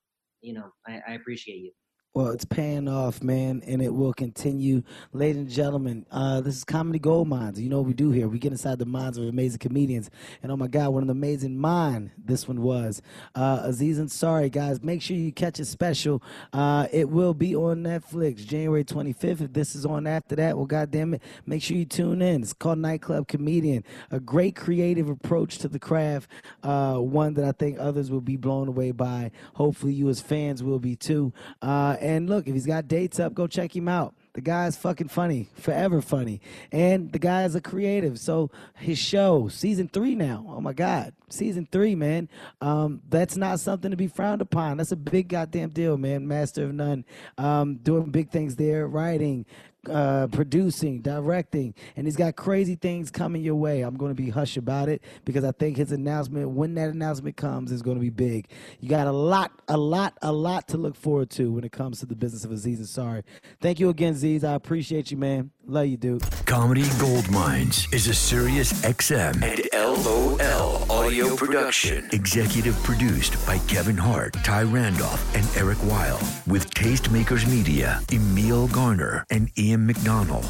[0.42, 1.72] you know I, I appreciate you
[2.16, 4.84] Well, it's paying off, man, and it will continue.
[5.12, 7.60] Ladies and gentlemen, uh, this is Comedy Gold Minds.
[7.60, 8.30] You know what we do here.
[8.30, 10.10] We get inside the minds of amazing comedians.
[10.42, 13.02] And oh my God, what an amazing mind this one was.
[13.36, 16.24] Uh, Aziz Ansari, guys, make sure you catch a special.
[16.54, 19.42] Uh, it will be on Netflix January 25th.
[19.42, 22.44] If this is on after that, well, goddamn it, make sure you tune in.
[22.44, 23.84] It's called Nightclub Comedian.
[24.10, 26.30] A great creative approach to the craft,
[26.64, 29.32] uh, one that I think others will be blown away by.
[29.56, 31.34] Hopefully, you as fans will be too.
[31.62, 34.14] Uh, and look, if he's got dates up, go check him out.
[34.34, 36.40] The guy's fucking funny, forever funny.
[36.72, 38.20] And the guy's a creative.
[38.20, 40.46] So his show, season three now.
[40.48, 41.14] Oh my God.
[41.30, 42.30] Season three, man.
[42.62, 44.78] Um, that's not something to be frowned upon.
[44.78, 46.28] That's a big goddamn deal, man.
[46.28, 47.06] Master of none.
[47.40, 49.48] Um, doing big things there, writing,
[49.90, 53.82] uh, producing, directing, and he's got crazy things coming your way.
[53.82, 57.38] I'm going to be hush about it because I think his announcement, when that announcement
[57.38, 58.48] comes, is going to be big.
[58.80, 62.00] You got a lot, a lot, a lot to look forward to when it comes
[62.00, 63.24] to the business of Aziz Ansari.
[63.62, 64.44] Thank you again, Aziz.
[64.44, 65.52] I appreciate you, man.
[65.66, 66.24] Love you, dude.
[66.46, 72.04] Comedy Gold Minds is a Sirius XM and LOL audio production.
[72.14, 76.20] Executive produced by Kevin Hart, Ty Randolph, and Eric Weil.
[76.48, 80.50] With Tastemakers Media, Emil Garner, and Ian McDonald.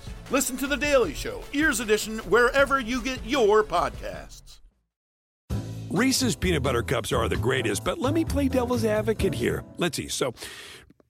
[0.31, 4.59] Listen to The Daily Show, Ears Edition, wherever you get your podcasts.
[5.89, 9.65] Reese's peanut butter cups are the greatest, but let me play devil's advocate here.
[9.77, 10.07] Let's see.
[10.07, 10.33] So,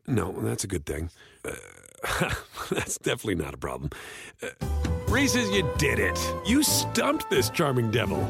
[0.08, 1.12] no, that's a good thing.
[1.46, 1.52] Uh,
[2.72, 3.92] that's definitely not a problem.
[4.42, 4.48] Uh,
[5.08, 6.20] Reese's, you did it.
[6.48, 8.28] You stumped this charming devil.